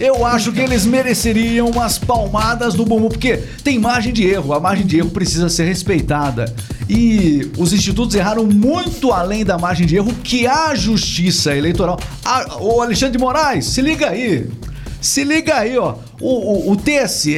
Eu 0.03 0.27
acho 0.27 0.51
que 0.51 0.59
eles 0.59 0.85
mereceriam 0.85 1.69
umas 1.69 1.97
palmadas 1.97 2.75
no 2.75 2.85
bumbum, 2.85 3.09
porque 3.09 3.37
tem 3.63 3.79
margem 3.79 4.13
de 4.13 4.27
erro, 4.27 4.53
a 4.53 4.59
margem 4.59 4.85
de 4.85 4.99
erro 4.99 5.11
precisa 5.11 5.49
ser 5.49 5.63
respeitada. 5.63 6.53
E 6.89 7.49
os 7.57 7.73
institutos 7.73 8.17
erraram 8.17 8.45
muito 8.45 9.13
além 9.13 9.45
da 9.45 9.57
margem 9.57 9.87
de 9.87 9.95
erro 9.95 10.13
que 10.25 10.45
a 10.45 10.75
justiça 10.75 11.55
eleitoral. 11.55 12.01
Ah, 12.25 12.57
ô 12.59 12.83
Alexandre 12.83 13.17
de 13.17 13.23
Moraes, 13.23 13.67
se 13.67 13.81
liga 13.81 14.11
aí. 14.11 14.51
Se 15.01 15.23
liga 15.23 15.55
aí, 15.55 15.79
ó. 15.79 15.95
O, 16.21 16.71
o, 16.71 16.73
o 16.73 16.77
TSE, 16.77 17.37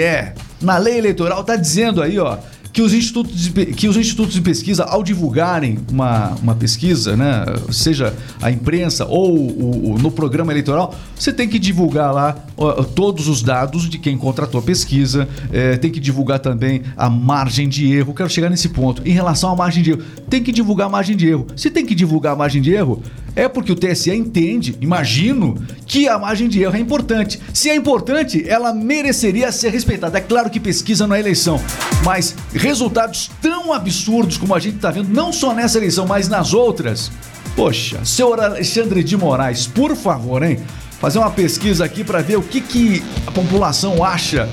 na 0.63 0.79
lei 0.79 0.97
eleitoral, 0.97 1.45
tá 1.45 1.57
dizendo 1.57 2.01
aí, 2.01 2.19
ó, 2.19 2.39
que 2.75 2.83
os 2.83 2.93
institutos 2.93 3.41
de, 3.41 3.67
que 3.67 3.87
os 3.89 3.97
institutos 3.97 4.35
de 4.35 4.41
pesquisa, 4.41 4.83
ao 4.83 5.05
divulgarem 5.05 5.79
uma, 5.93 6.31
uma 6.43 6.55
pesquisa, 6.57 7.17
né, 7.17 7.45
seja 7.71 8.13
a 8.43 8.51
imprensa 8.51 9.07
ou 9.07 9.33
o- 9.39 9.93
o- 9.93 9.99
no 9.99 10.11
programa 10.11 10.53
eleitoral, 10.53 10.93
você 11.17 11.33
tem 11.33 11.49
que 11.49 11.57
divulgar 11.61 12.13
lá 12.13 12.37
ó, 12.57 12.83
todos 12.83 13.29
os 13.29 13.43
dados 13.45 13.89
de 13.89 13.97
quem 13.97 14.19
contratou 14.19 14.59
a 14.59 14.63
pesquisa, 14.63 15.29
eh, 15.53 15.77
tem 15.77 15.89
que 15.89 16.01
divulgar 16.01 16.41
também 16.41 16.83
a 16.97 17.09
margem 17.09 17.69
de 17.69 17.93
erro. 17.93 18.13
Quero 18.13 18.29
chegar 18.29 18.51
nesse 18.51 18.69
ponto. 18.69 19.03
Em 19.07 19.13
relação 19.13 19.53
à 19.53 19.57
margem 19.57 19.81
de 19.81 19.91
erro, 19.93 20.03
tem 20.29 20.43
que 20.43 20.51
divulgar 20.51 20.89
a 20.89 20.91
margem 20.91 21.17
de 21.17 21.29
erro. 21.29 21.47
Se 21.55 21.71
tem 21.71 21.87
que 21.87 21.95
divulgar 21.95 22.33
a 22.33 22.37
margem 22.37 22.61
de 22.61 22.73
erro, 22.73 23.01
é 23.37 23.49
porque 23.49 23.73
o 23.73 23.75
TSE 23.75 24.11
entende, 24.15 24.77
imagino, 24.81 25.57
que 25.87 26.09
a 26.09 26.19
margem 26.19 26.49
de 26.49 26.63
erro 26.63 26.77
é 26.77 26.81
importante. 26.81 27.41
Se 27.53 27.69
é 27.69 27.75
importante, 27.75 28.45
ela 28.49 28.73
mereceria 28.73 29.51
ser 29.51 29.71
respeitada. 29.71 30.19
É 30.19 30.21
claro 30.21 30.49
que 30.51 30.61
pesquisa 30.61 31.07
não 31.07 31.17
é 31.17 31.21
eleição, 31.21 31.61
mas 32.05 32.35
resultados 32.55 33.31
tão 33.43 33.73
absurdos 33.73 34.37
como 34.37 34.55
a 34.55 34.61
gente 34.61 34.77
está 34.77 34.91
vendo, 34.91 35.09
não 35.09 35.33
só 35.33 35.53
nessa 35.53 35.79
eleição, 35.79 36.07
mas 36.07 36.29
nas 36.29 36.55
outras. 36.55 37.11
Poxa, 37.57 38.05
senhor 38.05 38.41
Alexandre 38.41 39.03
de 39.03 39.17
Moraes, 39.17 39.67
por 39.67 39.95
favor, 39.97 40.43
hein? 40.43 40.59
Fazer 41.01 41.19
uma 41.19 41.31
pesquisa 41.31 41.85
aqui 41.85 42.03
para 42.03 42.23
ver 42.23 42.37
o 42.37 42.43
que, 42.43 42.61
que 42.61 43.03
a 43.27 43.31
população 43.31 44.03
acha. 44.03 44.49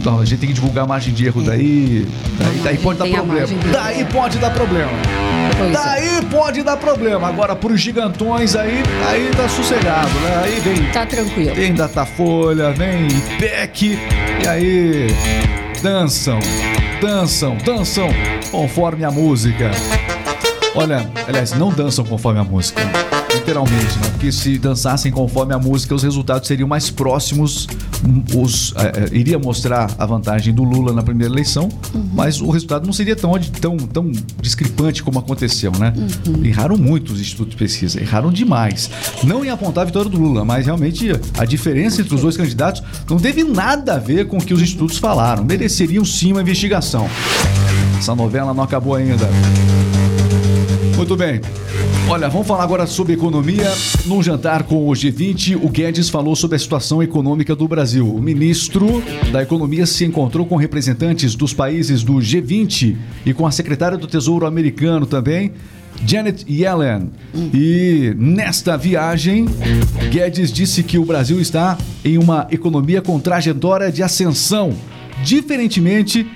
Então, 0.00 0.20
a 0.20 0.24
gente 0.24 0.38
tem 0.38 0.48
que 0.48 0.54
divulgar 0.54 0.84
a 0.84 0.86
margem 0.86 1.12
de 1.12 1.26
erro 1.26 1.42
daí. 1.42 2.06
Daí, 2.38 2.58
daí 2.64 2.78
pode 2.78 2.98
dar 2.98 3.08
problema. 3.08 3.48
Daí 3.72 4.04
pode 4.06 4.38
dar 4.38 4.50
problema. 4.50 5.27
Pois 5.58 5.70
é. 5.70 5.72
Daí 5.72 6.24
pode 6.30 6.62
dar 6.62 6.76
problema. 6.76 7.28
Agora, 7.28 7.54
pros 7.56 7.80
gigantões 7.80 8.54
aí, 8.56 8.82
aí 9.08 9.30
tá 9.36 9.48
sossegado, 9.48 10.08
né? 10.20 10.42
Aí 10.44 10.60
vem, 10.60 10.84
Tá 10.92 11.04
tranquilo. 11.04 11.54
vem 11.54 11.74
Datafolha, 11.74 12.70
vem 12.72 13.06
IPEC, 13.08 13.98
e 14.44 14.48
aí 14.48 15.06
dançam, 15.82 16.38
dançam, 17.00 17.56
dançam 17.64 18.08
conforme 18.50 19.04
a 19.04 19.10
música. 19.10 19.70
Olha, 20.74 21.10
aliás, 21.26 21.52
não 21.52 21.70
dançam 21.70 22.04
conforme 22.04 22.40
a 22.40 22.44
música. 22.44 22.80
Literalmente, 23.48 23.98
né? 23.98 24.10
Porque 24.10 24.30
se 24.30 24.58
dançassem 24.58 25.10
conforme 25.10 25.54
a 25.54 25.58
música, 25.58 25.94
os 25.94 26.02
resultados 26.02 26.46
seriam 26.46 26.68
mais 26.68 26.90
próximos. 26.90 27.66
hum, 28.06 28.22
Os, 28.38 28.74
eh, 28.76 28.92
eh, 28.94 29.08
iria 29.16 29.38
mostrar 29.38 29.90
a 29.98 30.04
vantagem 30.04 30.52
do 30.52 30.62
Lula 30.62 30.92
na 30.92 31.02
primeira 31.02 31.32
eleição, 31.32 31.70
mas 32.12 32.42
o 32.42 32.50
resultado 32.50 32.84
não 32.84 32.92
seria 32.92 33.16
tão, 33.16 33.32
tão, 33.38 33.78
tão 33.78 34.12
discrepante 34.38 35.02
como 35.02 35.18
aconteceu, 35.18 35.72
né? 35.78 35.94
Erraram 36.44 36.76
muito 36.76 37.10
os 37.14 37.20
institutos 37.22 37.52
de 37.52 37.56
pesquisa, 37.56 37.98
erraram 37.98 38.30
demais. 38.30 38.90
Não 39.24 39.42
em 39.42 39.48
apontar 39.48 39.84
a 39.84 39.86
vitória 39.86 40.10
do 40.10 40.18
Lula, 40.18 40.44
mas 40.44 40.66
realmente 40.66 41.10
a 41.38 41.46
diferença 41.46 42.02
entre 42.02 42.14
os 42.14 42.20
dois 42.20 42.36
candidatos 42.36 42.82
não 43.08 43.16
teve 43.16 43.44
nada 43.44 43.94
a 43.94 43.98
ver 43.98 44.26
com 44.26 44.36
o 44.36 44.44
que 44.44 44.52
os 44.52 44.60
institutos 44.60 44.98
falaram. 44.98 45.42
Mereceriam 45.42 46.04
sim 46.04 46.32
uma 46.32 46.42
investigação. 46.42 47.08
Essa 47.98 48.14
novela 48.14 48.52
não 48.52 48.62
acabou 48.64 48.94
ainda. 48.94 49.26
Muito 50.98 51.16
bem. 51.16 51.40
Olha, 52.10 52.26
vamos 52.26 52.46
falar 52.46 52.62
agora 52.62 52.86
sobre 52.86 53.12
economia. 53.12 53.70
Num 54.06 54.22
jantar 54.22 54.62
com 54.62 54.88
o 54.88 54.92
G20, 54.92 55.62
o 55.62 55.68
Guedes 55.68 56.08
falou 56.08 56.34
sobre 56.34 56.56
a 56.56 56.58
situação 56.58 57.02
econômica 57.02 57.54
do 57.54 57.68
Brasil. 57.68 58.08
O 58.08 58.18
ministro 58.18 59.02
da 59.30 59.42
Economia 59.42 59.84
se 59.84 60.06
encontrou 60.06 60.46
com 60.46 60.56
representantes 60.56 61.34
dos 61.34 61.52
países 61.52 62.02
do 62.02 62.14
G20 62.14 62.96
e 63.26 63.34
com 63.34 63.46
a 63.46 63.50
secretária 63.50 63.98
do 63.98 64.06
Tesouro 64.06 64.46
americano 64.46 65.04
também. 65.04 65.52
Janet 66.06 66.46
Yellen. 66.50 67.10
E 67.52 68.14
nesta 68.16 68.74
viagem, 68.78 69.44
Guedes 70.10 70.50
disse 70.50 70.82
que 70.82 70.96
o 70.96 71.04
Brasil 71.04 71.38
está 71.38 71.76
em 72.02 72.16
uma 72.16 72.46
economia 72.50 73.02
com 73.02 73.20
trajetória 73.20 73.92
de 73.92 74.02
ascensão, 74.02 74.72
diferentemente 75.22 76.26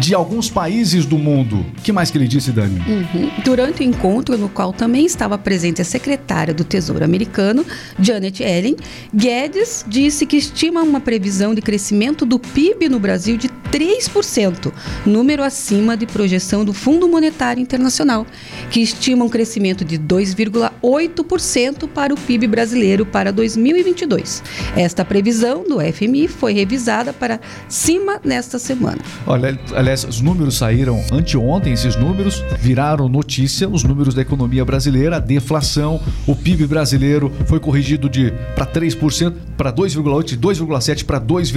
de 0.00 0.14
alguns 0.14 0.50
países 0.50 1.04
do 1.04 1.18
mundo. 1.18 1.64
O 1.78 1.82
que 1.82 1.92
mais 1.92 2.10
que 2.10 2.18
ele 2.18 2.28
disse, 2.28 2.52
Dani? 2.52 2.80
Uhum. 2.80 3.30
Durante 3.44 3.80
o 3.80 3.84
encontro, 3.84 4.36
no 4.36 4.48
qual 4.48 4.72
também 4.72 5.06
estava 5.06 5.36
presente 5.36 5.82
a 5.82 5.84
secretária 5.84 6.54
do 6.54 6.64
Tesouro 6.64 7.04
americano, 7.04 7.64
Janet 7.98 8.42
Yellen, 8.42 8.76
Guedes 9.14 9.84
disse 9.88 10.26
que 10.26 10.36
estima 10.36 10.82
uma 10.82 11.00
previsão 11.00 11.54
de 11.54 11.62
crescimento 11.62 12.24
do 12.24 12.38
PIB 12.38 12.88
no 12.88 13.00
Brasil 13.00 13.36
de 13.36 13.48
3%, 13.70 14.72
número 15.04 15.42
acima 15.42 15.96
de 15.96 16.06
projeção 16.06 16.64
do 16.64 16.72
Fundo 16.72 17.06
Monetário 17.08 17.60
Internacional, 17.60 18.26
que 18.70 18.80
estima 18.80 19.24
um 19.24 19.28
crescimento 19.28 19.84
de 19.84 19.98
2,8% 19.98 21.88
para 21.88 22.14
o 22.14 22.16
PIB 22.16 22.46
brasileiro 22.46 23.04
para 23.04 23.30
2022. 23.32 24.42
Esta 24.76 25.04
previsão 25.04 25.64
do 25.64 25.78
FMI 25.80 26.28
foi 26.28 26.52
revisada 26.54 27.12
para 27.12 27.40
cima 27.68 28.20
nesta 28.24 28.58
semana. 28.58 28.98
Olha, 29.26 29.58
aliás, 29.74 30.04
os 30.04 30.20
números 30.20 30.56
saíram 30.56 31.04
anteontem, 31.12 31.72
esses 31.72 31.96
números 31.96 32.42
viraram 32.58 33.08
notícia, 33.08 33.68
os 33.68 33.84
números 33.84 34.14
da 34.14 34.22
economia 34.22 34.64
brasileira, 34.64 35.16
a 35.16 35.20
deflação, 35.20 36.00
o 36.26 36.34
PIB 36.34 36.66
brasileiro 36.66 37.30
foi 37.46 37.60
corrigido 37.60 38.08
de 38.08 38.32
para 38.54 38.66
3%, 38.66 39.34
para 39.56 39.72
2,8, 39.72 40.24
de 40.24 40.38
2,7 40.38 41.04
para 41.04 41.18
2, 41.18 41.52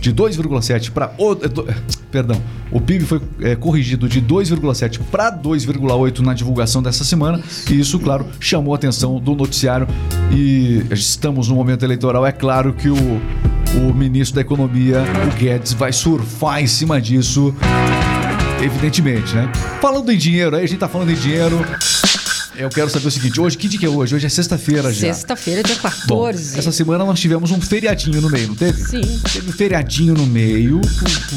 de 0.00 0.12
2,7 0.12 0.90
para 0.90 1.12
eh, 1.18 1.48
do- 1.48 1.66
perdão, 2.10 2.40
o 2.72 2.80
PIB 2.80 3.04
foi 3.04 3.20
eh, 3.40 3.54
corrigido 3.54 4.08
de 4.08 4.20
2,7 4.20 4.98
para 5.10 5.30
2,8 5.30 6.20
na 6.20 6.34
divulgação 6.34 6.82
dessa 6.82 7.04
semana, 7.04 7.40
e 7.70 7.78
isso, 7.78 7.98
claro, 7.98 8.26
chamou 8.40 8.72
a 8.72 8.76
atenção 8.76 9.18
do 9.20 9.34
noticiário 9.36 9.86
e 10.32 10.84
estamos 10.90 11.48
no 11.48 11.54
momento 11.54 11.84
eleitoral, 11.84 12.26
é 12.26 12.32
claro 12.32 12.72
que 12.72 12.88
o 12.88 13.20
o 13.72 13.94
ministro 13.94 14.34
da 14.34 14.40
Economia, 14.40 14.98
o 15.32 15.38
Guedes, 15.38 15.72
vai 15.74 15.92
surfar 15.92 16.60
em 16.60 16.66
cima 16.66 17.00
disso. 17.00 17.54
Evidentemente, 18.60 19.34
né? 19.34 19.48
Falando 19.80 20.10
em 20.12 20.18
dinheiro, 20.18 20.56
aí 20.56 20.64
a 20.64 20.66
gente 20.66 20.78
tá 20.80 20.88
falando 20.88 21.10
em 21.10 21.14
dinheiro. 21.14 21.64
Eu 22.56 22.68
quero 22.68 22.90
saber 22.90 23.06
o 23.06 23.10
seguinte: 23.10 23.40
hoje, 23.40 23.56
que 23.56 23.68
dia 23.68 23.78
que 23.78 23.86
é 23.86 23.88
hoje? 23.88 24.14
Hoje 24.14 24.26
é 24.26 24.28
sexta-feira 24.28 24.92
já. 24.92 25.12
Sexta-feira, 25.12 25.62
dia 25.62 25.76
Bom, 26.06 26.24
14. 26.24 26.58
essa 26.58 26.72
semana 26.72 27.04
nós 27.04 27.18
tivemos 27.20 27.50
um 27.50 27.60
feriadinho 27.60 28.20
no 28.20 28.28
meio, 28.28 28.48
não 28.48 28.54
teve? 28.54 28.82
Sim. 28.82 29.20
Teve 29.32 29.48
um 29.48 29.52
feriadinho 29.52 30.14
no 30.14 30.26
meio 30.26 30.80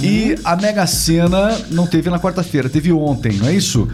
e 0.02 0.36
a 0.44 0.56
Mega 0.56 0.86
Sena 0.88 1.58
não 1.72 1.86
teve 1.86 2.10
na 2.10 2.20
quarta-feira, 2.20 2.70
teve 2.70 2.92
ontem, 2.92 3.34
não 3.34 3.48
é 3.48 3.54
isso? 3.54 3.88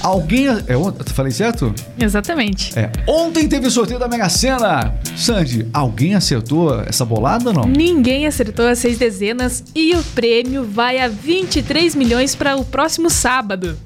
Alguém. 0.00 0.46
É 0.66 0.76
ontem? 0.76 1.04
Falei 1.12 1.32
certo? 1.32 1.74
Exatamente. 1.98 2.78
É. 2.78 2.90
Ontem 3.06 3.48
teve 3.48 3.66
o 3.66 3.70
sorteio 3.70 3.98
da 3.98 4.08
Mega 4.08 4.28
Sena. 4.28 4.94
Sandy, 5.16 5.66
alguém 5.72 6.14
acertou 6.14 6.80
essa 6.82 7.04
bolada 7.04 7.48
ou 7.50 7.54
não? 7.54 7.64
Ninguém 7.66 8.26
acertou 8.26 8.66
as 8.66 8.78
seis 8.78 8.98
dezenas 8.98 9.64
e 9.74 9.94
o 9.94 10.02
prêmio 10.14 10.64
vai 10.64 10.98
a 10.98 11.08
23 11.08 11.94
milhões 11.94 12.34
para 12.34 12.56
o 12.56 12.64
próximo 12.64 13.08
sábado. 13.08 13.76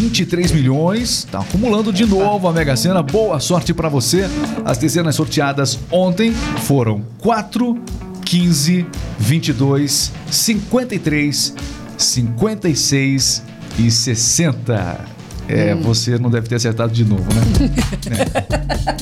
23 0.00 0.50
milhões, 0.52 1.28
tá 1.30 1.40
acumulando 1.40 1.92
de 1.92 2.06
novo 2.06 2.48
a 2.48 2.52
Mega 2.54 2.74
Sena. 2.74 3.02
Boa 3.02 3.38
sorte 3.38 3.74
pra 3.74 3.86
você. 3.86 4.24
As 4.64 4.78
dezenas 4.78 5.14
sorteadas 5.14 5.78
ontem 5.90 6.32
foram 6.62 7.04
4, 7.18 7.78
15, 8.24 8.86
22, 9.18 10.10
53, 10.30 11.54
56 11.98 13.42
e 13.78 13.90
60. 13.90 15.04
É, 15.46 15.74
você 15.74 16.16
não 16.16 16.30
deve 16.30 16.48
ter 16.48 16.54
acertado 16.54 16.92
de 16.94 17.04
novo, 17.04 17.26
né? 17.34 17.42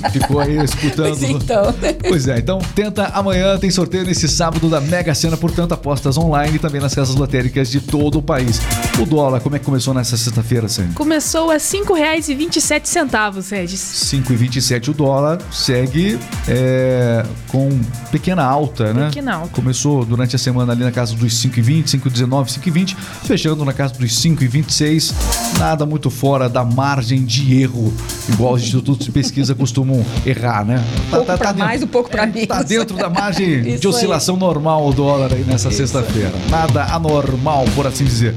É. 0.04 0.10
Ficou 0.10 0.40
aí 0.40 0.56
escutando. 0.64 1.16
Pois 1.16 1.22
então. 1.22 1.74
Pois 2.08 2.28
é, 2.28 2.38
então 2.38 2.58
tenta 2.74 3.06
amanhã, 3.08 3.56
tem 3.58 3.70
sorteio 3.70 4.04
nesse 4.04 4.28
sábado 4.28 4.68
da 4.68 4.80
Mega 4.80 5.14
Sena, 5.14 5.36
portanto, 5.36 5.72
apostas 5.72 6.16
online 6.18 6.56
e 6.56 6.58
também 6.58 6.80
nas 6.80 6.94
casas 6.94 7.14
lotéricas 7.14 7.70
de 7.70 7.80
todo 7.80 8.18
o 8.18 8.22
país. 8.22 8.60
O 9.00 9.06
dólar, 9.06 9.40
como 9.40 9.54
é 9.54 9.60
que 9.60 9.64
começou 9.64 9.94
nessa 9.94 10.16
sexta-feira, 10.16 10.68
Sandy? 10.68 10.92
Começou 10.94 11.50
a 11.50 11.54
R$ 11.54 11.60
5,27, 11.60 13.48
Regis. 13.48 13.80
5,27 14.12 14.88
o 14.88 14.92
dólar, 14.92 15.38
segue 15.52 16.18
é, 16.48 17.24
com 17.46 17.78
pequena 18.10 18.42
alta, 18.42 18.92
né? 18.92 19.06
Pequena 19.06 19.34
alta. 19.36 19.50
Começou 19.50 20.04
durante 20.04 20.34
a 20.34 20.38
semana 20.38 20.72
ali 20.72 20.82
na 20.82 20.90
casa 20.90 21.14
dos 21.14 21.32
5,20, 21.44 21.84
5,19, 22.00 22.46
5,20, 22.58 22.96
fechando 23.22 23.64
na 23.64 23.72
casa 23.72 23.94
dos 23.94 24.10
5,26. 24.20 25.14
Nada 25.60 25.86
muito 25.86 26.10
fora 26.10 26.48
da 26.48 26.64
margem 26.64 27.24
de 27.24 27.54
erro, 27.62 27.94
igual 28.28 28.54
os 28.54 28.62
institutos 28.64 29.06
de 29.06 29.12
pesquisa 29.12 29.54
costumam 29.56 30.04
errar, 30.26 30.64
né? 30.64 30.84
Um 31.06 31.10
pouco 31.10 31.24
pra 31.38 31.52
dentro- 31.52 31.58
mais, 31.64 31.82
um 31.84 31.86
pouco 31.86 32.10
pra 32.10 32.26
menos. 32.26 32.48
Tá 32.48 32.64
dentro 32.64 32.96
da 32.96 33.08
margem 33.08 33.62
de 33.78 33.86
oscilação 33.86 34.36
normal 34.36 34.88
o 34.88 34.92
dólar 34.92 35.32
aí 35.32 35.44
nessa 35.44 35.70
sexta-feira. 35.70 36.32
Nada 36.50 36.82
anormal, 36.86 37.64
por 37.76 37.86
assim 37.86 38.04
dizer. 38.04 38.34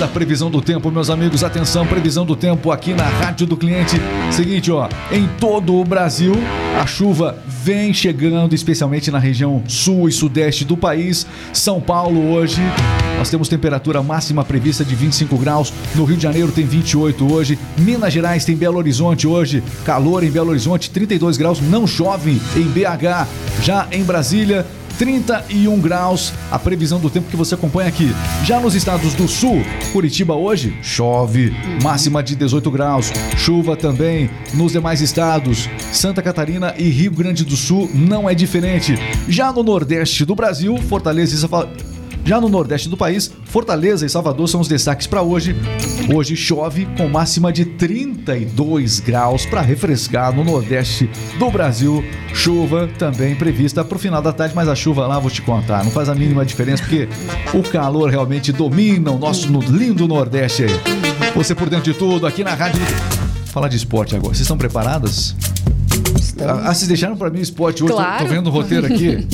Da 0.00 0.08
previsão 0.08 0.50
do 0.50 0.62
tempo, 0.62 0.90
meus 0.90 1.10
amigos. 1.10 1.44
Atenção, 1.44 1.86
previsão 1.86 2.24
do 2.24 2.34
tempo 2.34 2.72
aqui 2.72 2.94
na 2.94 3.04
Rádio 3.04 3.46
do 3.46 3.54
Cliente. 3.54 4.00
Seguinte, 4.30 4.72
ó, 4.72 4.88
em 5.12 5.28
todo 5.38 5.74
o 5.74 5.84
Brasil, 5.84 6.32
a 6.80 6.86
chuva 6.86 7.36
vem 7.46 7.92
chegando, 7.92 8.54
especialmente 8.54 9.10
na 9.10 9.18
região 9.18 9.62
sul 9.68 10.08
e 10.08 10.12
sudeste 10.12 10.64
do 10.64 10.74
país. 10.74 11.26
São 11.52 11.82
Paulo 11.82 12.32
hoje, 12.32 12.62
nós 13.18 13.28
temos 13.28 13.46
temperatura 13.46 14.02
máxima 14.02 14.42
prevista 14.42 14.82
de 14.86 14.94
25 14.94 15.36
graus. 15.36 15.70
No 15.94 16.06
Rio 16.06 16.16
de 16.16 16.22
Janeiro 16.22 16.50
tem 16.50 16.64
28 16.64 17.30
hoje. 17.30 17.58
Minas 17.76 18.10
Gerais 18.10 18.42
tem 18.42 18.56
Belo 18.56 18.78
Horizonte 18.78 19.26
hoje. 19.26 19.62
Calor 19.84 20.24
em 20.24 20.30
Belo 20.30 20.48
Horizonte, 20.48 20.90
32 20.90 21.36
graus. 21.36 21.60
Não 21.60 21.86
chove 21.86 22.40
em 22.56 22.64
BH. 22.64 23.28
Já 23.62 23.86
em 23.92 24.02
Brasília, 24.02 24.64
31 25.00 25.80
graus, 25.80 26.30
a 26.50 26.58
previsão 26.58 27.00
do 27.00 27.08
tempo 27.08 27.30
que 27.30 27.36
você 27.36 27.54
acompanha 27.54 27.88
aqui. 27.88 28.10
Já 28.44 28.60
nos 28.60 28.74
estados 28.74 29.14
do 29.14 29.26
sul, 29.26 29.64
Curitiba 29.94 30.34
hoje 30.34 30.76
chove, 30.82 31.54
máxima 31.82 32.22
de 32.22 32.36
18 32.36 32.70
graus, 32.70 33.10
chuva 33.34 33.78
também 33.78 34.28
nos 34.52 34.72
demais 34.72 35.00
estados. 35.00 35.70
Santa 35.90 36.20
Catarina 36.20 36.74
e 36.76 36.90
Rio 36.90 37.12
Grande 37.12 37.46
do 37.46 37.56
Sul 37.56 37.90
não 37.94 38.28
é 38.28 38.34
diferente. 38.34 38.94
Já 39.26 39.50
no 39.50 39.62
nordeste 39.62 40.26
do 40.26 40.34
Brasil, 40.34 40.76
Fortaleza 40.76 41.34
e. 41.34 41.89
Já 42.30 42.40
no 42.40 42.48
nordeste 42.48 42.88
do 42.88 42.96
país, 42.96 43.28
Fortaleza 43.46 44.06
e 44.06 44.08
Salvador 44.08 44.48
são 44.48 44.60
os 44.60 44.68
destaques 44.68 45.04
para 45.04 45.20
hoje. 45.20 45.52
Hoje 46.14 46.36
chove 46.36 46.86
com 46.96 47.08
máxima 47.08 47.52
de 47.52 47.64
32 47.64 49.00
graus 49.00 49.44
para 49.44 49.60
refrescar 49.60 50.32
no 50.32 50.44
nordeste 50.44 51.10
do 51.40 51.50
Brasil. 51.50 52.04
Chuva 52.32 52.88
também 52.96 53.34
prevista 53.34 53.84
para 53.84 53.96
o 53.96 53.98
final 53.98 54.22
da 54.22 54.32
tarde, 54.32 54.54
mas 54.54 54.68
a 54.68 54.76
chuva 54.76 55.08
lá 55.08 55.18
vou 55.18 55.28
te 55.28 55.42
contar, 55.42 55.82
não 55.82 55.90
faz 55.90 56.08
a 56.08 56.14
mínima 56.14 56.46
diferença 56.46 56.84
porque 56.84 57.08
o 57.52 57.64
calor 57.64 58.08
realmente 58.08 58.52
domina 58.52 59.10
o 59.10 59.18
nosso 59.18 59.50
no- 59.50 59.58
lindo 59.60 60.06
nordeste. 60.06 60.66
Você 61.34 61.52
por 61.52 61.68
dentro 61.68 61.92
de 61.92 61.98
tudo 61.98 62.28
aqui 62.28 62.44
na 62.44 62.54
rádio. 62.54 62.80
Falar 63.46 63.66
de 63.66 63.76
esporte 63.76 64.14
agora. 64.14 64.32
Vocês 64.32 64.42
estão 64.42 64.56
preparadas? 64.56 65.34
Ah, 66.46 66.72
vocês 66.74 66.88
deixaram 66.88 67.16
para 67.16 67.30
mim 67.30 67.38
o 67.38 67.42
esporte 67.42 67.82
hoje? 67.82 67.92
Tô- 67.92 67.98
Claro. 67.98 68.24
Tô, 68.24 68.30
vendo 68.30 68.46
o 68.48 68.50
roteiro 68.50 68.86
aqui. 68.86 69.26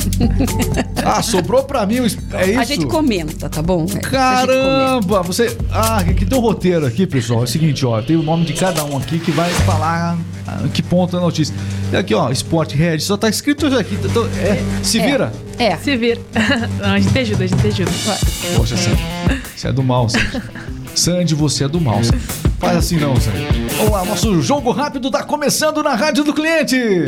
ah, 1.05 1.23
sobrou 1.23 1.63
para 1.65 1.85
mim 1.87 2.01
o 2.01 2.07
es- 2.07 2.17
É 2.33 2.51
isso? 2.51 2.61
A 2.61 2.65
gente 2.65 2.87
comenta, 2.87 3.49
tá 3.49 3.63
bom? 3.63 3.87
É. 3.95 3.99
Caramba, 3.99 5.23
você. 5.23 5.57
Ah, 5.71 5.99
aqui 5.99 6.25
tem 6.25 6.39
um 6.39 6.41
roteiro 6.41 6.87
aqui, 6.87 7.07
pessoal. 7.07 7.41
É 7.41 7.45
o 7.45 7.47
seguinte, 7.47 7.85
ó, 7.87 8.01
tem 8.03 8.17
o 8.17 8.23
nome 8.23 8.45
de 8.45 8.53
cada 8.53 8.85
um 8.85 8.97
aqui 8.97 9.19
que 9.19 9.31
vai 9.31 9.51
falar 9.51 10.17
ah, 10.47 10.59
que 10.73 10.83
ponto 10.83 11.13
da 11.13 11.21
notícia. 11.21 11.55
E 11.93 11.97
aqui, 11.97 12.15
ó, 12.15 12.31
Esporte 12.31 12.77
Red, 12.77 12.99
só 13.01 13.17
tá 13.17 13.29
escrito 13.29 13.67
aqui. 13.67 13.97
então, 14.03 14.27
é, 14.39 14.61
se 14.83 14.99
vira. 15.01 15.33
É. 15.59 15.77
Se 15.77 15.97
vira. 15.97 16.21
Não, 16.81 16.91
a 16.95 16.99
gente 16.99 17.19
ajuda, 17.19 17.45
a 17.45 17.47
gente 17.47 17.67
ajuda. 17.67 17.91
Poxa, 18.57 18.77
Sandy, 18.77 19.03
você 19.57 19.69
é 19.69 19.73
do 19.73 19.83
mal, 19.83 20.09
Sandy. 20.09 20.43
Sandy, 20.95 21.35
você 21.35 21.65
é 21.65 21.69
do 21.69 21.81
mal. 21.81 22.03
Sandy. 22.03 22.19
Faz 22.59 22.77
assim 22.79 22.97
não, 22.97 23.15
Sandy. 23.21 23.66
Vamos 23.77 23.93
lá, 23.93 24.05
nosso 24.07 24.41
jogo 24.41 24.71
rápido 24.73 25.11
tá 25.11 25.23
começando 25.23 25.83
na 25.83 25.95
Rádio 25.95 26.25
do 26.25 26.33
Cliente. 26.33 27.05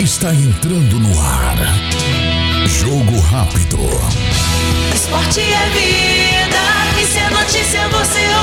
Está 0.00 0.34
entrando 0.34 0.98
no 0.98 1.20
ar. 1.20 1.56
Jogo 2.66 3.20
rápido. 3.20 3.78
Esporte 4.92 5.40
é 5.40 5.70
vida, 5.70 7.00
e 7.00 7.06
se 7.06 7.18
é 7.18 7.30
notícia 7.30 7.88
você 7.88 8.37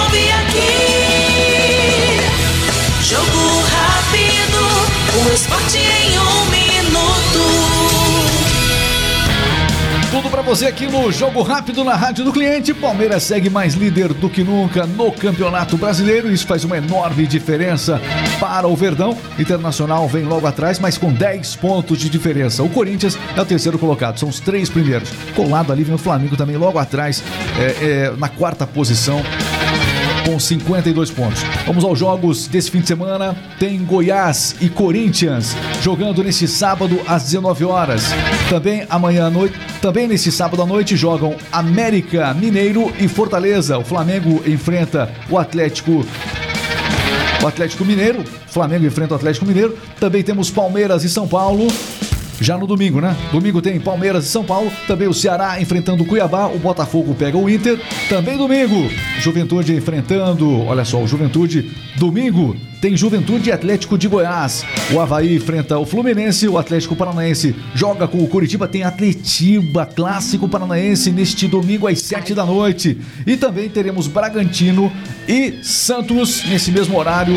você 10.46 10.68
aqui 10.68 10.86
no 10.86 11.12
Jogo 11.12 11.42
Rápido 11.42 11.84
na 11.84 11.96
Rádio 11.96 12.24
do 12.24 12.32
Cliente. 12.32 12.72
Palmeiras 12.72 13.24
segue 13.24 13.50
mais 13.50 13.74
líder 13.74 14.14
do 14.14 14.30
que 14.30 14.44
nunca 14.44 14.86
no 14.86 15.12
Campeonato 15.12 15.76
Brasileiro. 15.76 16.32
Isso 16.32 16.46
faz 16.46 16.64
uma 16.64 16.78
enorme 16.78 17.26
diferença 17.26 18.00
para 18.40 18.68
o 18.68 18.76
Verdão. 18.76 19.18
Internacional 19.40 20.08
vem 20.08 20.24
logo 20.24 20.46
atrás, 20.46 20.78
mas 20.78 21.00
com 21.00 21.12
10 21.12 21.56
pontos 21.56 21.98
de 21.98 22.10
diferença. 22.10 22.62
O 22.62 22.70
Corinthians 22.70 23.18
é 23.36 23.42
o 23.42 23.46
terceiro 23.46 23.80
colocado, 23.80 24.20
são 24.20 24.30
os 24.30 24.40
três 24.40 24.70
primeiros. 24.70 25.10
Colado 25.36 25.72
ali 25.72 25.84
vem 25.84 25.96
o 25.96 25.98
Flamengo 25.98 26.38
também 26.38 26.58
logo 26.58 26.78
atrás, 26.78 27.24
é, 27.60 27.86
é, 27.86 28.14
na 28.16 28.30
quarta 28.30 28.68
posição 28.68 29.24
com 30.36 30.40
52 30.40 31.12
pontos. 31.12 31.42
Vamos 31.66 31.86
aos 31.86 31.98
jogos 31.98 32.48
desse 32.48 32.70
fim 32.70 32.82
de 32.82 32.88
semana. 32.88 33.36
Tem 33.58 33.82
Goiás 33.86 34.56
e 34.60 34.68
Corinthians 34.68 35.56
jogando 35.82 36.22
nesse 36.22 36.46
sábado 36.46 37.00
às 37.08 37.24
19 37.24 37.64
horas. 37.64 38.04
Também 38.50 38.86
amanhã 38.90 39.28
à 39.28 39.30
noite, 39.30 39.58
também 39.82 40.08
nesse 40.08 40.32
sábado 40.34 40.62
à 40.62 40.66
noite 40.66 40.98
jogam 40.98 41.36
América, 41.52 42.34
Mineiro 42.34 42.94
e 43.00 43.08
Fortaleza. 43.08 43.78
O 43.78 43.84
Flamengo 43.86 44.44
enfrenta 44.46 45.10
o 45.30 45.38
Atlético 45.38 46.06
o 47.42 47.48
Atlético 47.48 47.86
Mineiro. 47.86 48.24
Flamengo 48.48 48.86
enfrenta 48.86 49.14
o 49.14 49.18
Atlético 49.18 49.46
Mineiro. 49.46 49.78
Também 50.00 50.24
temos 50.24 50.50
Palmeiras 50.50 51.04
e 51.04 51.10
São 51.10 51.28
Paulo. 51.28 51.68
Já 52.40 52.58
no 52.58 52.68
domingo, 52.68 53.00
né? 53.00 53.16
Domingo 53.32 53.62
tem 53.62 53.80
Palmeiras 53.80 54.26
e 54.26 54.30
São 54.30 54.44
Paulo. 54.44 54.72
Também 54.88 55.08
o 55.08 55.14
Ceará 55.14 55.60
enfrentando 55.62 56.04
o 56.04 56.06
Cuiabá. 56.06 56.48
O 56.48 56.60
Botafogo 56.60 57.16
pega 57.16 57.38
o 57.38 57.50
Inter. 57.50 57.80
Também 58.10 58.38
domingo, 58.38 58.90
Juventude 59.20 59.76
enfrentando. 59.76 60.62
Olha 60.66 60.86
só, 60.86 61.02
o 61.02 61.08
Juventude. 61.08 61.72
Domingo 61.98 62.56
tem 62.86 62.96
Juventude 62.96 63.52
Atlético 63.52 63.98
de 63.98 64.08
Goiás. 64.08 64.64
O 64.94 65.00
Havaí 65.00 65.36
enfrenta 65.36 65.76
o 65.80 65.88
Fluminense. 65.88 66.48
O 66.48 66.56
Atlético 66.56 66.96
Paranaense 66.96 67.56
joga 67.74 68.08
com 68.08 68.20
o 68.20 68.28
Curitiba. 68.28 68.68
Tem 68.68 68.84
Atletiba, 68.84 69.88
clássico 69.88 70.48
paranaense, 70.48 71.10
neste 71.10 71.48
domingo 71.48 71.88
às 71.88 72.00
7 72.02 72.36
da 72.36 72.46
noite. 72.46 73.02
E 73.26 73.36
também 73.38 73.70
teremos 73.70 74.06
Bragantino 74.06 74.94
e 75.28 75.64
Santos 75.64 76.46
nesse 76.46 76.72
mesmo 76.72 76.96
horário. 76.96 77.34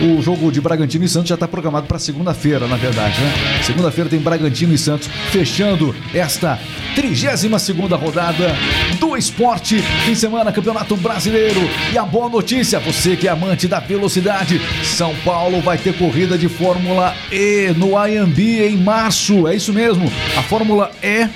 O 0.00 0.22
jogo 0.22 0.52
de 0.52 0.60
Bragantino 0.60 1.04
e 1.04 1.08
Santos 1.08 1.28
já 1.28 1.34
está 1.34 1.48
programado 1.48 1.88
para 1.88 1.98
segunda-feira, 1.98 2.68
na 2.68 2.76
verdade, 2.76 3.20
né? 3.20 3.62
Segunda-feira 3.64 4.08
tem 4.08 4.20
Bragantino 4.20 4.72
e 4.72 4.78
Santos 4.78 5.08
fechando 5.32 5.92
esta 6.14 6.56
32 6.94 7.60
segunda 7.60 7.96
rodada 7.96 8.54
do 9.00 9.16
esporte. 9.16 9.78
Fim 10.04 10.12
de 10.12 10.18
semana, 10.18 10.52
Campeonato 10.52 10.96
Brasileiro. 10.96 11.60
E 11.92 11.98
a 11.98 12.04
boa 12.04 12.28
notícia, 12.28 12.78
você 12.78 13.16
que 13.16 13.26
é 13.26 13.30
amante 13.32 13.66
da 13.66 13.80
velocidade, 13.80 14.60
São 14.84 15.14
Paulo 15.24 15.60
vai 15.60 15.78
ter 15.78 15.96
corrida 15.96 16.38
de 16.38 16.48
Fórmula 16.48 17.14
E 17.32 17.72
no 17.76 17.96
Ayambi 17.96 18.62
em 18.62 18.76
março. 18.76 19.48
É 19.48 19.56
isso 19.56 19.72
mesmo. 19.72 20.10
A 20.36 20.42
Fórmula 20.42 20.90
E 21.02 21.28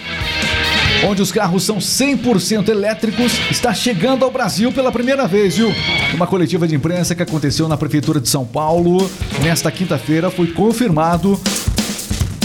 onde 1.06 1.22
os 1.22 1.30
carros 1.30 1.62
são 1.64 1.78
100% 1.78 2.68
elétricos, 2.68 3.32
está 3.50 3.72
chegando 3.72 4.24
ao 4.24 4.30
Brasil 4.30 4.72
pela 4.72 4.90
primeira 4.90 5.26
vez, 5.26 5.56
viu? 5.56 5.72
Uma 6.14 6.26
coletiva 6.26 6.66
de 6.66 6.74
imprensa 6.74 7.14
que 7.14 7.22
aconteceu 7.22 7.68
na 7.68 7.76
Prefeitura 7.76 8.20
de 8.20 8.28
São 8.28 8.44
Paulo, 8.44 9.08
nesta 9.42 9.70
quinta-feira, 9.70 10.30
foi 10.30 10.48
confirmado 10.48 11.40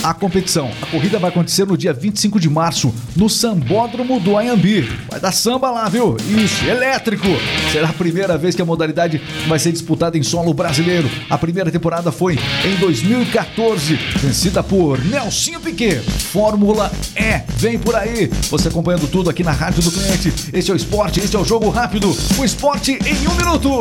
a 0.04 0.14
competição. 0.14 0.70
A 0.82 0.86
corrida 0.86 1.18
vai 1.18 1.30
acontecer 1.30 1.66
no 1.66 1.78
dia 1.78 1.94
25 1.94 2.40
de 2.40 2.50
março, 2.50 2.94
no 3.16 3.30
Sambódromo 3.30 4.20
do 4.20 4.38
Anhambi. 4.38 4.82
Vai 5.10 5.20
dar 5.20 5.32
samba 5.32 5.72
lá, 5.72 5.88
viu? 5.88 6.18
Isso, 6.28 6.66
elétrico! 6.66 7.28
Será 7.72 7.90
a 7.90 7.94
primeira 7.94 8.38
vez 8.38 8.54
que 8.54 8.62
a 8.62 8.66
modalidade 8.66 9.22
vai 9.48 9.58
ser 9.58 9.72
disputada 9.72 10.18
em 10.18 10.24
solo 10.24 10.54
brasileiro. 10.54 11.10
A 11.30 11.38
primeira 11.38 11.72
temporada 11.72 12.12
foi 12.12 12.38
em 12.66 12.76
2014, 12.78 13.96
vencida 14.18 14.62
por 14.62 15.04
Nelsinho 15.06 15.62
Piquet. 15.62 16.02
Fórmula 16.02 16.92
E, 17.16 17.42
vem 17.58 17.80
por 17.80 17.96
aí. 17.96 18.30
Você 18.50 18.68
acompanhando 18.68 19.08
tudo 19.08 19.30
aqui 19.30 19.44
na 19.44 19.52
Rádio 19.52 19.82
do 19.82 19.92
Cliente. 19.92 20.34
Este 20.52 20.70
é 20.72 20.74
o 20.74 20.78
esporte, 20.78 21.22
este 21.22 21.36
é 21.36 21.40
o 21.40 21.46
jogo 21.46 21.70
rápido. 21.70 22.14
O 22.38 22.44
esporte 22.44 23.00
em 23.06 23.28
um 23.28 23.36
minuto. 23.36 23.80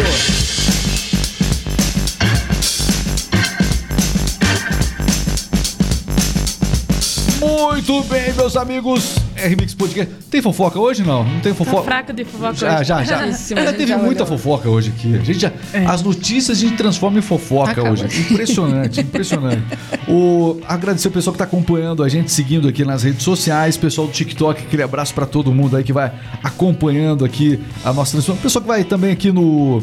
Muito 7.56 8.02
bem, 8.04 8.32
meus 8.32 8.56
amigos. 8.56 9.14
RMix 9.36 9.74
Podcast. 9.74 10.10
Tem 10.30 10.40
fofoca 10.40 10.78
hoje? 10.80 11.02
Não, 11.02 11.22
não 11.22 11.40
tem 11.40 11.52
Tá 11.52 11.58
fofoca. 11.58 11.82
fraca 11.82 12.10
de 12.12 12.24
fofoca 12.24 12.54
Já, 12.54 12.76
hoje. 12.78 12.84
já, 12.86 13.04
já. 13.04 13.26
Já 13.30 13.72
teve 13.72 13.86
já 13.88 13.98
muita 13.98 14.24
olhou. 14.24 14.38
fofoca 14.38 14.70
hoje 14.70 14.90
aqui. 14.96 15.14
A 15.16 15.18
gente 15.18 15.38
já, 15.38 15.52
As 15.86 16.02
notícias 16.02 16.56
a 16.56 16.60
gente 16.60 16.76
transforma 16.76 17.18
em 17.18 17.22
fofoca 17.22 17.72
Acabou. 17.72 17.92
hoje. 17.92 18.04
Impressionante, 18.06 19.00
impressionante. 19.00 19.62
O, 20.08 20.60
agradecer 20.66 21.08
o 21.08 21.10
pessoal 21.10 21.32
que 21.32 21.36
está 21.36 21.44
acompanhando 21.44 22.02
a 22.02 22.08
gente, 22.08 22.32
seguindo 22.32 22.66
aqui 22.68 22.86
nas 22.86 23.02
redes 23.02 23.22
sociais, 23.22 23.76
pessoal 23.76 24.06
do 24.06 24.12
TikTok, 24.14 24.62
aquele 24.62 24.82
abraço 24.82 25.12
para 25.12 25.26
todo 25.26 25.52
mundo 25.52 25.76
aí 25.76 25.84
que 25.84 25.92
vai 25.92 26.10
acompanhando 26.42 27.22
aqui 27.22 27.60
a 27.84 27.92
nossa 27.92 28.12
transmissão. 28.12 28.36
Pessoal 28.36 28.62
que 28.62 28.68
vai 28.68 28.82
também 28.82 29.12
aqui 29.12 29.30
no, 29.30 29.82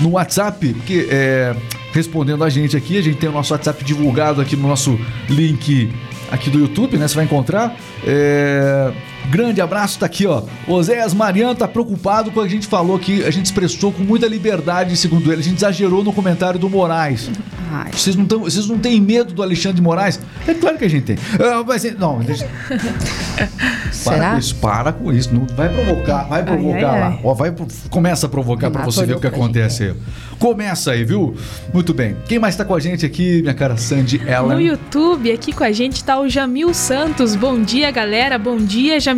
no 0.00 0.10
WhatsApp, 0.10 0.72
que 0.86 1.08
é, 1.10 1.54
respondendo 1.92 2.44
a 2.44 2.48
gente 2.48 2.76
aqui. 2.76 2.96
A 2.96 3.02
gente 3.02 3.16
tem 3.18 3.28
o 3.28 3.32
nosso 3.32 3.52
WhatsApp 3.52 3.82
divulgado 3.84 4.40
aqui 4.40 4.54
no 4.54 4.68
nosso 4.68 4.96
link 5.28 5.90
aqui 6.30 6.50
do 6.50 6.58
YouTube, 6.58 6.96
né? 6.98 7.08
Você 7.08 7.14
vai 7.14 7.24
encontrar. 7.24 7.76
É, 8.06 8.92
Grande 9.30 9.60
abraço, 9.60 9.98
tá 9.98 10.06
aqui, 10.06 10.26
ó. 10.26 10.42
Oséias 10.66 11.12
Mariano 11.12 11.54
tá 11.54 11.68
preocupado 11.68 12.30
com 12.30 12.40
a 12.40 12.48
gente 12.48 12.66
falou 12.66 12.98
que 12.98 13.24
a 13.24 13.30
gente 13.30 13.46
expressou 13.46 13.92
com 13.92 14.02
muita 14.02 14.26
liberdade, 14.26 14.96
segundo 14.96 15.30
ele. 15.32 15.40
A 15.40 15.44
gente 15.44 15.56
exagerou 15.56 16.02
no 16.02 16.12
comentário 16.12 16.58
do 16.58 16.68
Moraes. 16.68 17.30
Ai. 17.70 17.90
Vocês 17.92 18.16
não, 18.16 18.24
tão, 18.24 18.40
vocês 18.40 18.66
não 18.66 18.78
têm 18.78 18.98
medo 19.00 19.34
do 19.34 19.42
Alexandre 19.42 19.76
de 19.76 19.82
Moraes? 19.82 20.18
É 20.46 20.54
claro 20.54 20.78
que 20.78 20.84
a 20.86 20.88
gente 20.88 21.02
tem. 21.04 21.16
Ah, 21.38 21.62
mas, 21.66 21.84
não, 21.98 22.18
deixa, 22.20 22.48
para 24.04 24.30
com 24.32 24.38
isso, 24.38 24.54
para 24.56 24.92
com 24.92 25.12
isso. 25.12 25.34
Não, 25.34 25.46
vai 25.54 25.68
provocar, 25.68 26.22
vai 26.24 26.42
provocar 26.42 26.90
ai, 26.90 27.00
lá. 27.00 27.06
ai. 27.08 27.20
Ó, 27.22 27.34
vai, 27.34 27.54
começa 27.90 28.24
a 28.26 28.28
provocar 28.28 28.70
pra 28.70 28.82
Ah, 28.82 28.84
você 28.86 29.04
ver 29.04 29.16
o 29.16 29.20
que 29.20 29.26
acontece 29.26 29.84
aí. 29.84 29.94
Começa 30.38 30.92
aí, 30.92 31.04
viu? 31.04 31.34
Muito 31.74 31.92
bem. 31.92 32.16
Quem 32.26 32.38
mais 32.38 32.56
tá 32.56 32.64
com 32.64 32.74
a 32.74 32.80
gente 32.80 33.04
aqui, 33.04 33.42
minha 33.42 33.54
cara 33.54 33.76
Sandy 33.76 34.18
No 34.18 34.52
Ellen? 34.52 34.66
YouTube, 34.68 35.30
aqui 35.32 35.52
com 35.52 35.64
a 35.64 35.72
gente 35.72 36.02
tá 36.02 36.18
o 36.18 36.28
Jamil 36.28 36.72
Santos. 36.72 37.34
Bom 37.34 37.60
dia, 37.60 37.90
galera. 37.90 38.38
Bom 38.38 38.56
dia, 38.56 38.98
Jamil. 38.98 39.17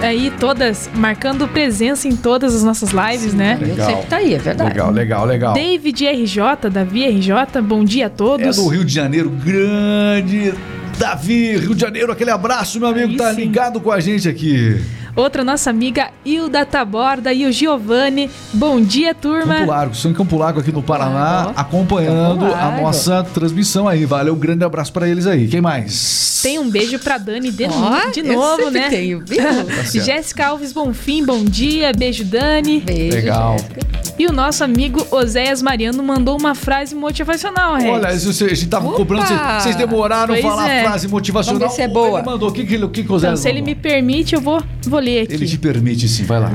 Aí, 0.00 0.32
todas 0.40 0.90
marcando 0.94 1.46
presença 1.46 2.08
em 2.08 2.16
todas 2.16 2.54
as 2.54 2.62
nossas 2.64 2.90
lives, 2.90 3.32
né? 3.34 3.56
Eu 3.60 3.68
Legal. 3.68 3.88
sempre 3.90 4.06
tá 4.06 4.16
aí, 4.16 4.34
é 4.34 4.38
verdade. 4.38 4.70
Legal, 4.70 4.90
legal, 4.90 5.24
legal. 5.24 5.54
David 5.54 6.04
RJ, 6.06 6.70
Davi 6.70 7.04
RJ, 7.06 7.60
bom 7.62 7.84
dia 7.84 8.04
a 8.04 8.06
É 8.06 8.08
todos. 8.08 8.56
do 8.56 8.66
Rio 8.68 8.84
de 8.84 8.92
Janeiro, 8.92 9.30
grande 9.30 10.52
Davi, 10.98 11.56
Rio 11.56 11.74
de 11.74 11.80
Janeiro, 11.80 12.12
aquele 12.12 12.30
abraço, 12.30 12.78
meu 12.78 12.88
amigo, 12.88 13.10
Aí 13.12 13.16
tá 13.16 13.30
sim. 13.34 13.40
ligado 13.42 13.80
com 13.80 13.90
a 13.90 14.00
gente 14.00 14.28
aqui. 14.28 14.80
Outra 15.14 15.44
nossa 15.44 15.68
amiga 15.68 16.08
Hilda 16.24 16.64
Taborda 16.64 17.34
e 17.34 17.44
o 17.44 17.52
Giovanni. 17.52 18.30
Bom 18.54 18.80
dia, 18.80 19.14
turma. 19.14 19.56
Campo 19.56 19.70
Largo, 19.70 19.94
são 19.94 20.10
em 20.10 20.14
Campo 20.14 20.36
Largo 20.38 20.60
aqui 20.60 20.72
no 20.72 20.82
Paraná, 20.82 21.48
Ó, 21.48 21.52
acompanhando 21.60 22.46
a 22.46 22.80
nossa 22.80 23.22
transmissão 23.22 23.86
aí. 23.86 24.06
Valeu, 24.06 24.32
um 24.32 24.38
grande 24.38 24.64
abraço 24.64 24.90
pra 24.90 25.06
eles 25.06 25.26
aí. 25.26 25.48
Quem 25.48 25.60
mais? 25.60 26.40
Tem 26.42 26.58
um 26.58 26.70
beijo 26.70 26.98
pra 26.98 27.18
Dani 27.18 27.52
de, 27.52 27.64
Ó, 27.66 28.10
de 28.10 28.22
novo, 28.22 28.70
né? 28.70 28.88
tenho, 28.88 29.22
viu? 29.24 29.42
Tá. 29.92 30.00
Jéssica 30.00 30.46
Alves 30.46 30.72
Bonfim, 30.72 31.24
bom 31.24 31.44
dia. 31.44 31.92
Beijo, 31.92 32.24
Dani. 32.24 32.80
Beijo, 32.80 33.16
Legal. 33.16 33.58
Jéssica. 33.58 33.80
E 34.18 34.26
o 34.26 34.32
nosso 34.32 34.62
amigo 34.62 35.06
Oséias 35.10 35.62
Mariano 35.62 36.02
mandou 36.02 36.38
uma 36.38 36.54
frase 36.54 36.94
motivacional, 36.94 37.74
Regis. 37.74 37.90
Olha, 37.90 38.08
a 38.08 38.54
gente 38.54 38.66
tava 38.66 38.88
Opa! 38.88 38.96
cobrando, 38.96 39.24
vocês- 39.60 39.74
demoraram 39.76 40.34
a 40.34 40.38
Pois 40.38 40.42
falar 40.42 40.68
é. 40.70 40.80
a 40.80 40.84
frase 40.84 41.08
motivacional. 41.08 41.60
Vamos 41.60 41.76
ver 41.76 41.82
se 41.82 41.90
é 41.90 41.92
boa. 41.92 42.18
Ele 42.20 42.26
mandou, 42.26 42.48
o 42.48 42.52
que, 42.52 42.64
que, 42.64 42.88
que, 42.88 43.04
que 43.04 43.12
o 43.12 43.18
Zé 43.18 43.28
Então, 43.28 43.36
se 43.36 43.48
ele 43.48 43.62
me 43.62 43.74
permite, 43.74 44.34
eu 44.34 44.40
vou, 44.40 44.62
vou 44.86 45.00
ler 45.02 45.22
aqui. 45.22 45.34
Ele 45.34 45.46
te 45.46 45.58
permite 45.58 46.08
sim, 46.08 46.24
vai 46.24 46.40
lá. 46.40 46.50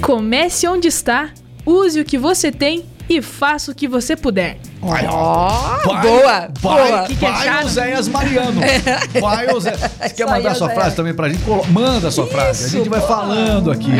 Comece 0.00 0.68
onde 0.68 0.88
está, 0.88 1.30
use 1.66 2.00
o 2.00 2.04
que 2.04 2.18
você 2.18 2.52
tem 2.52 2.84
e 3.10 3.20
faça 3.20 3.72
o 3.72 3.74
que 3.74 3.88
você 3.88 4.14
puder. 4.14 4.56
Vai, 4.80 5.04
Ó, 5.06 5.48
vai, 5.84 6.00
boa, 6.00 6.22
vai, 6.22 6.48
boa. 6.62 7.02
Que 7.06 7.16
que 7.16 7.26
é 7.26 7.30
vai? 7.30 7.64
Oséias 7.64 8.08
Mariano. 8.08 8.60
Vai, 9.20 9.52
Oséias. 9.52 9.80
Você 10.00 10.14
quer 10.14 10.24
Isso 10.24 10.32
mandar 10.34 10.54
sua 10.54 10.66
Oséias. 10.68 10.74
frase 10.82 10.96
também 10.96 11.12
pra 11.12 11.28
gente? 11.28 11.42
Manda 11.70 12.08
a 12.08 12.10
sua 12.10 12.26
frase. 12.26 12.64
A 12.64 12.68
gente 12.68 12.88
vai 12.88 13.00
boa. 13.00 13.10
falando 13.10 13.70
aqui. 13.70 13.90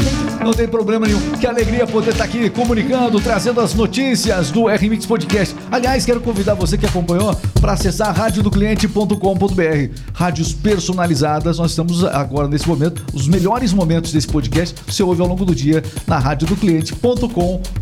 Não 0.42 0.53
tem 0.53 0.66
problema 0.66 1.07
nenhum. 1.07 1.20
Que 1.33 1.46
alegria 1.46 1.87
poder 1.87 2.12
estar 2.12 2.25
aqui 2.25 2.49
comunicando, 2.49 3.20
trazendo 3.20 3.61
as 3.61 3.75
notícias 3.75 4.51
do 4.51 4.68
RMix 4.68 5.05
Podcast. 5.05 5.55
Aliás, 5.70 6.07
quero 6.07 6.20
convidar 6.20 6.55
você 6.55 6.79
que 6.79 6.87
acompanhou 6.87 7.35
para 7.61 7.73
acessar 7.73 8.14
radiodocliente.com.br. 8.16 9.94
Rádios 10.14 10.55
personalizadas. 10.55 11.59
Nós 11.59 11.73
estamos 11.73 12.05
agora, 12.05 12.49
nesse 12.49 12.66
momento, 12.66 13.05
os 13.12 13.29
melhores 13.29 13.73
momentos 13.75 14.12
desse 14.12 14.29
podcast 14.29 14.75
você 14.87 15.03
ouve 15.03 15.20
ao 15.20 15.29
longo 15.29 15.44
do 15.44 15.55
dia 15.55 15.83
na 16.07 16.18
radiodocliente.com.br. 16.18 17.80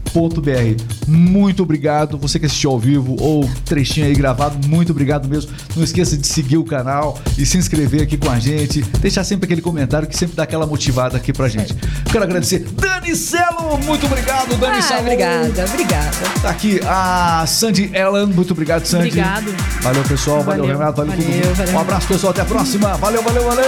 Muito 1.07 1.63
obrigado. 1.63 2.19
Você 2.19 2.39
que 2.39 2.47
assistiu 2.47 2.71
ao 2.71 2.79
vivo 2.79 3.17
ou 3.21 3.49
trechinho 3.65 4.07
aí 4.07 4.15
gravado, 4.15 4.67
muito 4.69 4.91
obrigado 4.93 5.29
mesmo. 5.29 5.51
Não 5.77 5.83
esqueça 5.85 6.17
de 6.17 6.27
seguir 6.27 6.57
o 6.57 6.65
canal 6.65 7.19
e 7.37 7.45
se 7.47 7.57
inscrever 7.59 8.03
aqui 8.03 8.17
com 8.17 8.31
a 8.31 8.39
gente. 8.39 8.83
Deixar 9.01 9.25
sempre 9.25 9.45
aquele 9.47 9.61
comentário 9.63 10.07
que 10.09 10.17
sempre 10.17 10.37
dá 10.37 10.43
aquela 10.43 10.67
motivada 10.67 11.17
aqui 11.17 11.33
pra 11.33 11.49
gente. 11.49 11.75
Quero 12.11 12.25
agradecer 12.25 12.61
Dani 12.61 13.15
Celo, 13.15 13.79
muito 13.85 14.07
obrigado, 14.07 14.57
Dani 14.57 14.79
Ah, 14.79 14.83
Celo. 14.83 15.01
obrigada, 15.01 15.65
obrigada. 15.65 16.17
Tá 16.43 16.51
aqui 16.51 16.81
a 16.87 17.45
Sandy 17.47 17.91
Ellen, 17.95 18.27
muito 18.27 18.53
obrigado, 18.53 18.85
Sandy. 18.85 19.09
Obrigado. 19.09 19.55
Valeu, 19.83 20.03
pessoal. 20.05 20.43
Valeu, 20.43 20.65
Valeu. 20.65 20.79
Renato. 20.79 20.97
Valeu, 21.05 21.13
Valeu, 21.17 21.29
mundo. 21.47 21.55
valeu. 21.57 21.75
Um 21.75 21.79
abraço, 21.79 22.07
pessoal. 22.09 22.31
Até 22.33 22.43
a 22.43 22.45
próxima. 22.45 22.97
Valeu, 22.97 23.23
valeu, 23.23 23.43
valeu. 23.45 23.65